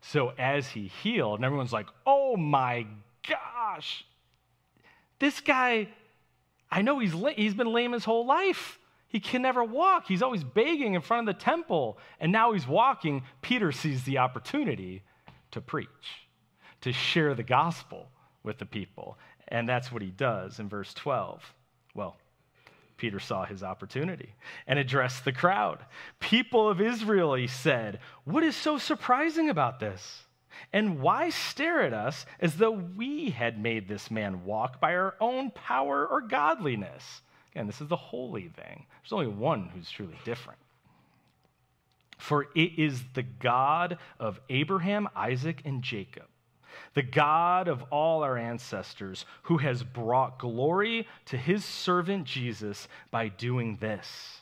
So 0.01 0.33
as 0.37 0.67
he 0.67 0.87
healed, 0.87 1.39
and 1.39 1.45
everyone's 1.45 1.73
like, 1.73 1.87
oh 2.05 2.37
my 2.37 2.85
gosh, 3.27 4.05
this 5.19 5.41
guy, 5.41 5.89
I 6.69 6.81
know 6.81 6.99
he's, 6.99 7.13
he's 7.35 7.53
been 7.53 7.71
lame 7.71 7.93
his 7.93 8.05
whole 8.05 8.25
life. 8.25 8.79
He 9.07 9.19
can 9.19 9.41
never 9.41 9.63
walk. 9.63 10.05
He's 10.07 10.21
always 10.21 10.43
begging 10.43 10.93
in 10.93 11.01
front 11.01 11.27
of 11.27 11.35
the 11.35 11.41
temple. 11.41 11.97
And 12.19 12.31
now 12.31 12.53
he's 12.53 12.67
walking. 12.67 13.23
Peter 13.41 13.71
sees 13.71 14.03
the 14.03 14.17
opportunity 14.17 15.03
to 15.51 15.61
preach, 15.61 15.87
to 16.81 16.91
share 16.91 17.33
the 17.33 17.43
gospel 17.43 18.09
with 18.43 18.57
the 18.57 18.65
people. 18.65 19.17
And 19.47 19.67
that's 19.67 19.91
what 19.91 20.01
he 20.01 20.11
does 20.11 20.59
in 20.59 20.67
verse 20.67 20.93
12. 20.93 21.41
Well, 21.95 22.17
Peter 22.97 23.19
saw 23.19 23.45
his 23.45 23.63
opportunity 23.63 24.35
and 24.65 24.77
addressed 24.77 25.23
the 25.23 25.31
crowd. 25.31 25.79
People 26.19 26.67
of 26.67 26.81
Israel, 26.81 27.35
he 27.35 27.47
said, 27.47 27.99
what 28.25 28.43
is 28.43 28.55
so 28.55 28.77
surprising 28.77 29.49
about 29.49 29.79
this? 29.79 30.23
And 30.73 30.99
why 30.99 31.29
stare 31.29 31.81
at 31.81 31.93
us 31.93 32.25
as 32.39 32.57
though 32.57 32.71
we 32.71 33.29
had 33.29 33.61
made 33.61 33.87
this 33.87 34.11
man 34.11 34.43
walk 34.43 34.79
by 34.79 34.95
our 34.95 35.15
own 35.19 35.51
power 35.51 36.05
or 36.05 36.21
godliness? 36.21 37.21
Again, 37.51 37.67
this 37.67 37.81
is 37.81 37.87
the 37.87 37.95
holy 37.95 38.49
thing. 38.49 38.85
There's 39.01 39.13
only 39.13 39.27
one 39.27 39.69
who's 39.69 39.89
truly 39.89 40.17
different. 40.25 40.59
For 42.17 42.47
it 42.55 42.77
is 42.77 43.03
the 43.13 43.23
God 43.23 43.97
of 44.19 44.39
Abraham, 44.49 45.07
Isaac, 45.15 45.61
and 45.65 45.83
Jacob, 45.83 46.25
the 46.93 47.03
God 47.03 47.67
of 47.67 47.83
all 47.91 48.23
our 48.23 48.37
ancestors, 48.37 49.25
who 49.43 49.57
has 49.57 49.83
brought 49.83 50.39
glory 50.39 51.07
to 51.25 51.37
his 51.37 51.63
servant 51.63 52.25
Jesus 52.25 52.87
by 53.11 53.27
doing 53.27 53.77
this. 53.77 54.41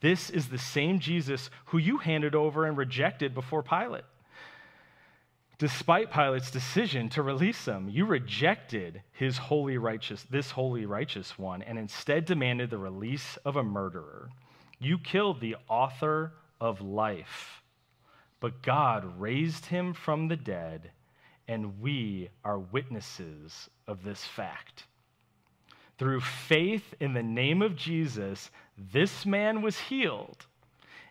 This 0.00 0.30
is 0.30 0.48
the 0.48 0.58
same 0.58 0.98
Jesus 0.98 1.50
who 1.66 1.78
you 1.78 1.98
handed 1.98 2.34
over 2.34 2.64
and 2.64 2.76
rejected 2.76 3.34
before 3.34 3.62
Pilate 3.62 4.04
Despite 5.60 6.10
Pilate's 6.10 6.50
decision 6.50 7.10
to 7.10 7.22
release 7.22 7.66
him, 7.66 7.90
you 7.90 8.06
rejected 8.06 9.02
his 9.12 9.36
holy 9.36 9.76
righteous, 9.76 10.22
this 10.30 10.50
holy 10.50 10.86
righteous 10.86 11.38
one, 11.38 11.60
and 11.60 11.78
instead 11.78 12.24
demanded 12.24 12.70
the 12.70 12.78
release 12.78 13.36
of 13.44 13.56
a 13.56 13.62
murderer. 13.62 14.30
You 14.78 14.96
killed 14.96 15.38
the 15.38 15.56
author 15.68 16.32
of 16.62 16.80
life, 16.80 17.62
but 18.40 18.62
God 18.62 19.20
raised 19.20 19.66
him 19.66 19.92
from 19.92 20.28
the 20.28 20.36
dead, 20.36 20.92
and 21.46 21.78
we 21.78 22.30
are 22.42 22.58
witnesses 22.58 23.68
of 23.86 24.02
this 24.02 24.24
fact. 24.24 24.84
Through 25.98 26.22
faith 26.22 26.94
in 27.00 27.12
the 27.12 27.22
name 27.22 27.60
of 27.60 27.76
Jesus, 27.76 28.50
this 28.78 29.26
man 29.26 29.60
was 29.60 29.78
healed, 29.78 30.46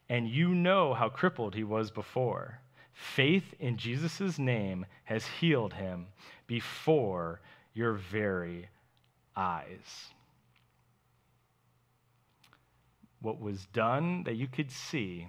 and 0.09 0.27
you 0.27 0.55
know 0.55 0.95
how 0.95 1.07
crippled 1.07 1.53
he 1.53 1.63
was 1.63 1.91
before. 1.91 2.61
Faith 2.99 3.53
in 3.59 3.77
Jesus' 3.77 4.37
name 4.37 4.85
has 5.05 5.25
healed 5.25 5.73
him 5.73 6.07
before 6.47 7.39
your 7.73 7.93
very 7.93 8.67
eyes. 9.37 10.09
What 13.21 13.39
was 13.39 13.65
done 13.67 14.23
that 14.23 14.35
you 14.35 14.47
could 14.47 14.69
see 14.69 15.27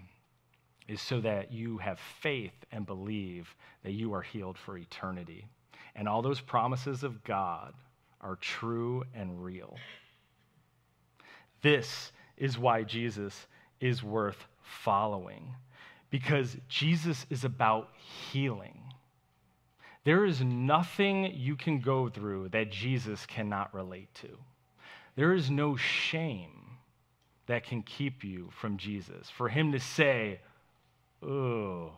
is 0.88 1.00
so 1.00 1.20
that 1.20 1.52
you 1.52 1.78
have 1.78 2.00
faith 2.20 2.64
and 2.72 2.84
believe 2.84 3.54
that 3.84 3.92
you 3.92 4.12
are 4.14 4.22
healed 4.22 4.58
for 4.58 4.76
eternity. 4.76 5.46
And 5.94 6.08
all 6.08 6.22
those 6.22 6.40
promises 6.40 7.04
of 7.04 7.22
God 7.22 7.72
are 8.20 8.36
true 8.36 9.04
and 9.14 9.44
real. 9.44 9.76
This 11.62 12.10
is 12.36 12.58
why 12.58 12.82
Jesus 12.82 13.46
is 13.80 14.02
worth 14.02 14.44
following 14.60 15.54
because 16.10 16.56
Jesus 16.68 17.26
is 17.30 17.44
about 17.44 17.88
healing. 18.30 18.80
There 20.04 20.24
is 20.24 20.40
nothing 20.40 21.32
you 21.34 21.56
can 21.56 21.80
go 21.80 22.08
through 22.08 22.48
that 22.50 22.70
Jesus 22.70 23.26
cannot 23.26 23.74
relate 23.74 24.12
to. 24.14 24.28
There 25.14 25.34
is 25.34 25.50
no 25.50 25.76
shame 25.76 26.70
that 27.46 27.64
can 27.64 27.82
keep 27.82 28.24
you 28.24 28.50
from 28.60 28.76
Jesus. 28.76 29.28
For 29.28 29.48
him 29.48 29.72
to 29.72 29.80
say, 29.80 30.40
Oh, 31.22 31.92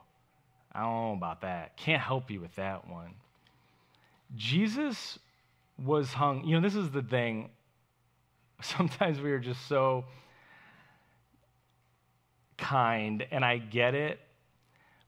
I 0.73 0.81
don't 0.81 0.93
know 0.93 1.13
about 1.13 1.43
that. 1.43 1.77
Can't 1.77 2.03
help 2.03 2.31
you 2.31 2.41
with 2.41 2.55
that 2.57 2.89
one. 2.89 3.15
Jesus 4.35 5.19
was 5.79 6.13
hung, 6.13 6.45
you 6.45 6.57
know, 6.57 6.61
this 6.61 6.75
is 6.75 6.91
the 6.91 7.03
thing. 7.03 7.51
Sometimes 8.63 9.21
we 9.21 9.31
are 9.31 9.39
just 9.39 9.67
so 9.69 10.05
kind, 12.63 13.27
and 13.31 13.45
I 13.45 13.59
get 13.59 13.95
it. 13.95 14.21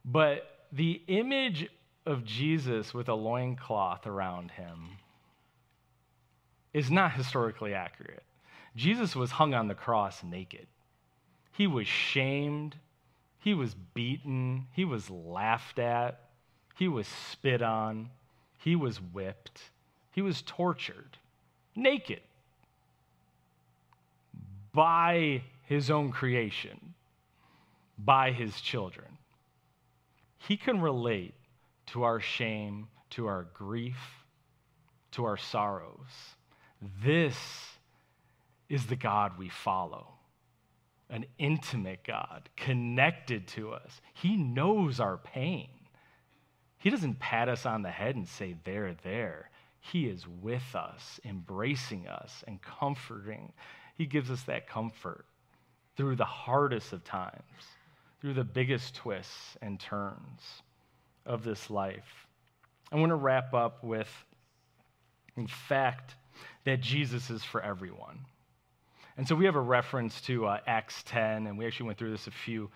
But 0.05 0.67
the 0.73 1.01
image 1.07 1.69
of 2.05 2.25
Jesus 2.25 2.93
with 2.93 3.09
a 3.09 3.14
loincloth 3.14 4.07
around 4.07 4.51
him 4.51 4.99
is 6.75 6.90
not 6.90 7.12
historically 7.12 7.73
accurate. 7.73 8.25
Jesus 8.77 9.14
was 9.14 9.31
hung 9.31 9.55
on 9.55 9.69
the 9.69 9.75
cross 9.75 10.23
naked. 10.25 10.67
He 11.53 11.67
was 11.67 11.87
shamed. 11.87 12.75
He 13.38 13.55
was 13.55 13.75
beaten. 13.95 14.67
He 14.73 14.85
was 14.85 15.09
laughed 15.09 15.79
at. 15.79 16.21
He 16.77 16.88
was 16.88 17.07
spit 17.07 17.62
on. 17.62 18.11
He 18.59 18.75
was 18.75 19.01
whipped. 19.01 19.61
He 20.11 20.23
was 20.23 20.43
tortured 20.43 21.19
naked 21.77 22.21
by 24.73 25.43
his 25.67 25.90
own 25.90 26.11
creation 26.11 26.95
by 27.98 28.33
his 28.33 28.61
children. 28.61 29.18
He 30.38 30.57
can 30.57 30.80
relate 30.80 31.35
to 31.87 32.02
our 32.02 32.20
shame, 32.20 32.88
to 33.11 33.26
our 33.26 33.46
grief, 33.54 33.98
to 35.12 35.24
our 35.24 35.37
sorrows. 35.37 36.35
This 37.02 37.37
is 38.68 38.87
the 38.87 38.96
God 38.96 39.38
we 39.38 39.48
follow 39.48 40.14
an 41.11 41.26
intimate 41.38 42.02
God, 42.04 42.48
connected 42.57 43.46
to 43.48 43.72
us. 43.72 44.00
He 44.14 44.37
knows 44.37 45.00
our 45.00 45.16
pain. 45.16 45.68
He 46.78 46.90
doesn't 46.90 47.18
pat 47.18 47.48
us 47.48 47.66
on 47.66 47.83
the 47.83 47.90
head 47.90 48.16
and 48.16 48.26
say, 48.28 48.57
There, 48.64 48.96
there. 49.02 49.50
He 49.80 50.07
is 50.07 50.26
with 50.26 50.74
us, 50.74 51.20
embracing 51.24 52.09
us, 52.09 52.42
and 52.46 52.61
comforting. 52.62 53.52
He 53.96 54.07
gives 54.07 54.30
us 54.30 54.42
that 54.44 54.66
comfort 54.66 55.26
through 55.96 56.16
the 56.16 56.24
hardest 56.24 56.92
of 56.92 57.04
times 57.04 57.42
through 58.24 58.32
the 58.32 58.42
biggest 58.42 58.94
twists 58.94 59.54
and 59.60 59.78
turns 59.78 60.40
of 61.26 61.44
this 61.44 61.68
life. 61.68 62.26
I 62.90 62.96
want 62.96 63.10
to 63.10 63.16
wrap 63.16 63.52
up 63.52 63.84
with, 63.84 64.08
in 65.37 65.46
fact, 65.46 66.14
that 66.64 66.80
Jesus 66.80 67.28
is 67.28 67.44
for 67.44 67.60
everyone. 67.60 68.20
And 69.18 69.28
so 69.28 69.34
we 69.34 69.44
have 69.44 69.56
a 69.56 69.60
reference 69.60 70.22
to 70.22 70.46
uh, 70.46 70.60
Acts 70.66 71.02
10, 71.02 71.46
and 71.46 71.58
we 71.58 71.66
actually 71.66 71.84
went 71.84 71.98
through 71.98 72.12
this 72.12 72.26
a 72.26 72.30
few 72.30 72.70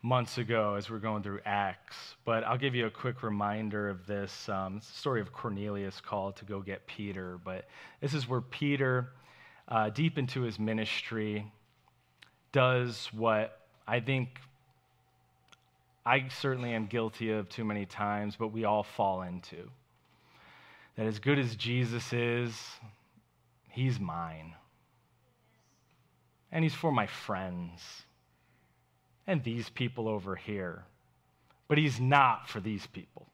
months 0.00 0.38
ago 0.38 0.76
as 0.76 0.88
we 0.88 0.96
are 0.96 1.00
going 1.00 1.24
through 1.24 1.40
Acts. 1.44 1.96
But 2.24 2.44
I'll 2.44 2.56
give 2.56 2.76
you 2.76 2.86
a 2.86 2.90
quick 2.90 3.24
reminder 3.24 3.88
of 3.88 4.06
this. 4.06 4.48
Um, 4.48 4.78
the 4.78 4.84
story 4.84 5.20
of 5.20 5.32
Cornelius 5.32 6.00
called 6.00 6.36
to 6.36 6.44
go 6.44 6.60
get 6.60 6.86
Peter. 6.86 7.40
But 7.44 7.66
this 8.00 8.14
is 8.14 8.28
where 8.28 8.42
Peter, 8.42 9.08
uh, 9.66 9.90
deep 9.90 10.18
into 10.18 10.42
his 10.42 10.60
ministry, 10.60 11.50
does 12.52 13.08
what 13.12 13.58
I 13.88 13.98
think 13.98 14.38
I 16.06 16.28
certainly 16.28 16.72
am 16.72 16.86
guilty 16.86 17.30
of 17.30 17.48
too 17.48 17.64
many 17.64 17.86
times, 17.86 18.36
but 18.36 18.48
we 18.48 18.64
all 18.64 18.82
fall 18.82 19.22
into. 19.22 19.70
That 20.96 21.06
as 21.06 21.18
good 21.18 21.38
as 21.38 21.56
Jesus 21.56 22.12
is, 22.12 22.54
he's 23.70 23.98
mine. 23.98 24.54
And 26.52 26.62
he's 26.62 26.74
for 26.74 26.92
my 26.92 27.06
friends 27.06 27.80
and 29.26 29.42
these 29.42 29.68
people 29.70 30.08
over 30.08 30.36
here. 30.36 30.84
But 31.68 31.78
he's 31.78 31.98
not 31.98 32.48
for 32.48 32.60
these 32.60 32.86
people. 32.86 33.26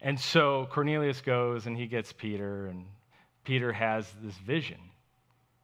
And 0.00 0.18
so 0.18 0.66
Cornelius 0.70 1.20
goes 1.20 1.66
and 1.66 1.76
he 1.76 1.86
gets 1.86 2.12
Peter, 2.12 2.66
and 2.66 2.86
Peter 3.44 3.72
has 3.72 4.10
this 4.22 4.36
vision. 4.38 4.78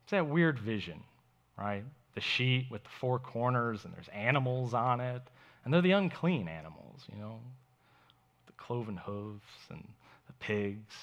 It's 0.05 0.11
that 0.11 0.29
weird 0.29 0.59
vision, 0.59 1.03
right? 1.59 1.85
The 2.14 2.20
sheet 2.20 2.66
with 2.70 2.83
the 2.85 2.90
four 3.01 3.18
corners, 3.18 3.85
and 3.85 3.94
there's 3.94 4.09
animals 4.09 4.75
on 4.75 5.01
it. 5.01 5.22
And 5.64 5.72
they're 5.72 5.81
the 5.81 5.92
unclean 5.92 6.48
animals, 6.48 7.03
you 7.12 7.18
know, 7.18 7.38
the 8.46 8.53
cloven 8.53 8.96
hooves 8.96 9.44
and 9.70 9.87
the 10.27 10.33
pigs. 10.35 10.94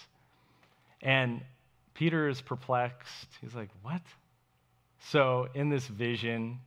And 1.01 1.41
Peter 1.93 2.27
is 2.27 2.41
perplexed. 2.41 3.27
He's 3.41 3.55
like, 3.55 3.69
What? 3.81 4.01
So 5.11 5.47
in 5.53 5.69
this 5.69 5.87
vision, 5.87 6.59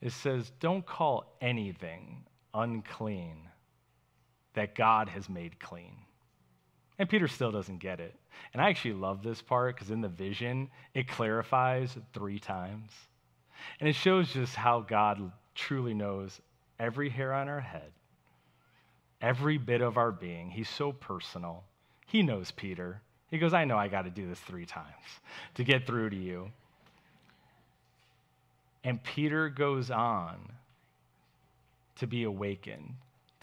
it 0.00 0.12
says, 0.12 0.52
Don't 0.60 0.84
call 0.84 1.32
anything 1.40 2.24
unclean 2.52 3.48
that 4.54 4.74
God 4.74 5.08
has 5.08 5.28
made 5.28 5.58
clean. 5.58 5.96
And 7.00 7.08
Peter 7.08 7.28
still 7.28 7.50
doesn't 7.50 7.78
get 7.78 7.98
it. 7.98 8.14
And 8.52 8.60
I 8.60 8.68
actually 8.68 8.92
love 8.92 9.22
this 9.22 9.40
part 9.40 9.74
because 9.74 9.90
in 9.90 10.02
the 10.02 10.08
vision, 10.08 10.68
it 10.92 11.08
clarifies 11.08 11.96
three 12.12 12.38
times. 12.38 12.92
And 13.80 13.88
it 13.88 13.94
shows 13.94 14.30
just 14.34 14.54
how 14.54 14.80
God 14.80 15.32
truly 15.54 15.94
knows 15.94 16.38
every 16.78 17.08
hair 17.08 17.32
on 17.32 17.48
our 17.48 17.60
head, 17.60 17.90
every 19.22 19.56
bit 19.56 19.80
of 19.80 19.96
our 19.96 20.12
being. 20.12 20.50
He's 20.50 20.68
so 20.68 20.92
personal. 20.92 21.64
He 22.06 22.22
knows 22.22 22.50
Peter. 22.50 23.00
He 23.30 23.38
goes, 23.38 23.54
I 23.54 23.64
know 23.64 23.78
I 23.78 23.88
got 23.88 24.02
to 24.02 24.10
do 24.10 24.28
this 24.28 24.40
three 24.40 24.66
times 24.66 24.84
to 25.54 25.64
get 25.64 25.86
through 25.86 26.10
to 26.10 26.16
you. 26.16 26.50
And 28.84 29.02
Peter 29.02 29.48
goes 29.48 29.90
on 29.90 30.36
to 31.96 32.06
be 32.06 32.24
awakened 32.24 32.92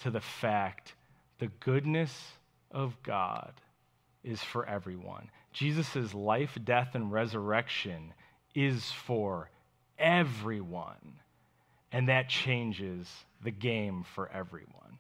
to 0.04 0.12
the 0.12 0.22
fact 0.22 0.94
the 1.40 1.48
goodness 1.60 2.34
of 2.72 3.02
God 3.04 3.54
is 4.24 4.42
for 4.44 4.68
everyone. 4.68 5.30
Jesus' 5.54 6.14
life, 6.14 6.58
death, 6.64 6.90
and 6.94 7.12
resurrection 7.12 8.14
is 8.54 8.92
for 8.92 9.50
everyone. 9.98 11.20
And 11.92 12.10
that 12.10 12.30
changes 12.30 13.10
the 13.44 13.52
game 13.52 14.04
for 14.14 14.30
everyone. 14.32 14.98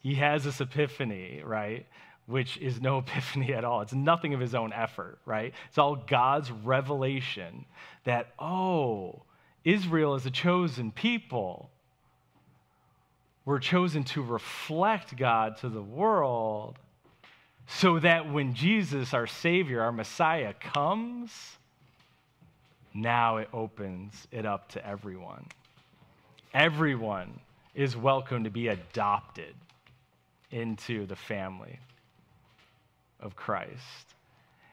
He 0.00 0.16
has 0.16 0.44
this 0.44 0.60
epiphany, 0.60 1.42
right? 1.44 1.86
Which 2.26 2.56
is 2.58 2.80
no 2.80 2.98
epiphany 3.06 3.54
at 3.54 3.64
all. 3.64 3.80
It's 3.80 3.94
nothing 3.94 4.34
of 4.34 4.40
his 4.40 4.54
own 4.54 4.72
effort, 4.72 5.18
right? 5.24 5.54
It's 5.68 5.78
all 5.78 5.96
God's 5.96 6.50
revelation 6.50 7.64
that, 8.04 8.28
oh, 8.38 9.22
Israel 9.64 10.14
is 10.14 10.26
a 10.26 10.30
chosen 10.30 10.90
people. 10.90 11.70
We're 13.46 13.58
chosen 13.58 14.04
to 14.04 14.22
reflect 14.22 15.16
God 15.16 15.58
to 15.58 15.68
the 15.68 15.82
world 15.82 16.78
so 17.66 17.98
that 17.98 18.30
when 18.30 18.54
Jesus, 18.54 19.14
our 19.14 19.26
Savior, 19.26 19.82
our 19.82 19.92
Messiah, 19.92 20.54
comes, 20.54 21.30
now 22.92 23.38
it 23.38 23.48
opens 23.52 24.26
it 24.30 24.46
up 24.46 24.68
to 24.70 24.86
everyone. 24.86 25.46
Everyone 26.52 27.40
is 27.74 27.96
welcome 27.96 28.44
to 28.44 28.50
be 28.50 28.68
adopted 28.68 29.54
into 30.50 31.06
the 31.06 31.16
family 31.16 31.80
of 33.18 33.34
Christ. 33.34 34.14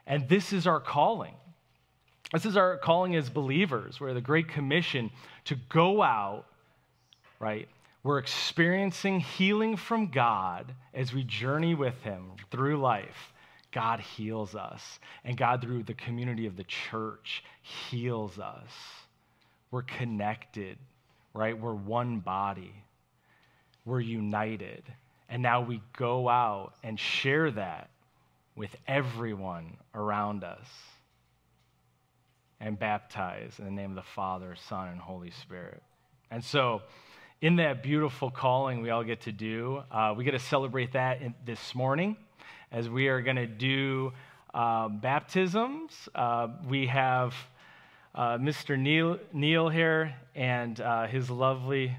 And 0.06 0.28
this 0.30 0.54
is 0.54 0.68
our 0.68 0.80
calling. 0.80 1.34
This 2.34 2.46
is 2.46 2.56
our 2.56 2.78
calling 2.78 3.16
as 3.16 3.30
believers. 3.30 4.00
We're 4.00 4.14
the 4.14 4.22
Great 4.22 4.48
Commission 4.48 5.10
to 5.46 5.56
go 5.70 6.02
out, 6.02 6.46
right? 7.40 7.68
We're 8.04 8.18
experiencing 8.18 9.20
healing 9.20 9.78
from 9.78 10.08
God 10.08 10.74
as 10.94 11.14
we 11.14 11.24
journey 11.24 11.76
with 11.76 12.02
Him 12.02 12.32
through 12.50 12.82
life. 12.82 13.34
God 13.72 14.00
heals 14.00 14.56
us, 14.56 15.00
and 15.24 15.38
God, 15.38 15.62
through 15.62 15.84
the 15.84 15.94
community 15.94 16.46
of 16.46 16.58
the 16.58 16.66
church, 16.66 17.44
heals 17.62 18.38
us. 18.38 18.70
We're 19.70 19.84
connected, 19.84 20.78
right? 21.34 21.58
We're 21.58 21.74
one 21.74 22.20
body, 22.20 22.74
we're 23.86 24.02
united. 24.02 24.84
And 25.30 25.42
now 25.42 25.62
we 25.62 25.82
go 25.98 26.28
out 26.28 26.74
and 26.84 27.00
share 27.00 27.52
that 27.52 27.90
with 28.56 28.76
everyone 28.86 29.78
around 29.96 30.44
us 30.44 30.68
and 32.60 32.78
baptize 32.78 33.54
in 33.58 33.64
the 33.64 33.72
name 33.72 33.92
of 33.92 33.96
the 33.96 34.02
Father, 34.02 34.56
Son, 34.68 34.90
and 34.90 35.00
Holy 35.00 35.32
Spirit. 35.32 35.82
And 36.30 36.44
so, 36.44 36.82
in 37.42 37.56
that 37.56 37.82
beautiful 37.82 38.30
calling 38.30 38.84
we 38.84 38.92
all 38.92 39.04
get 39.04 39.22
to 39.22 39.32
do, 39.32 39.82
uh, 39.92 40.14
we 40.16 40.24
get 40.24 40.32
to 40.32 40.40
celebrate 40.40 40.94
that 40.94 41.24
in, 41.24 41.34
this 41.44 41.74
morning 41.74 42.16
as 42.72 42.88
we 42.88 43.08
are 43.08 43.20
going 43.20 43.36
to 43.36 43.48
do 43.48 44.14
uh, 44.54 44.88
baptisms. 44.88 46.08
Uh, 46.14 46.50
we 46.68 46.86
have 46.86 47.34
uh, 48.14 48.38
Mr. 48.38 48.78
Neil, 48.78 49.18
Neil 49.34 49.70
here 49.70 50.14
and 50.36 50.80
uh, 50.82 51.08
his 51.08 51.32
lovely 51.32 51.98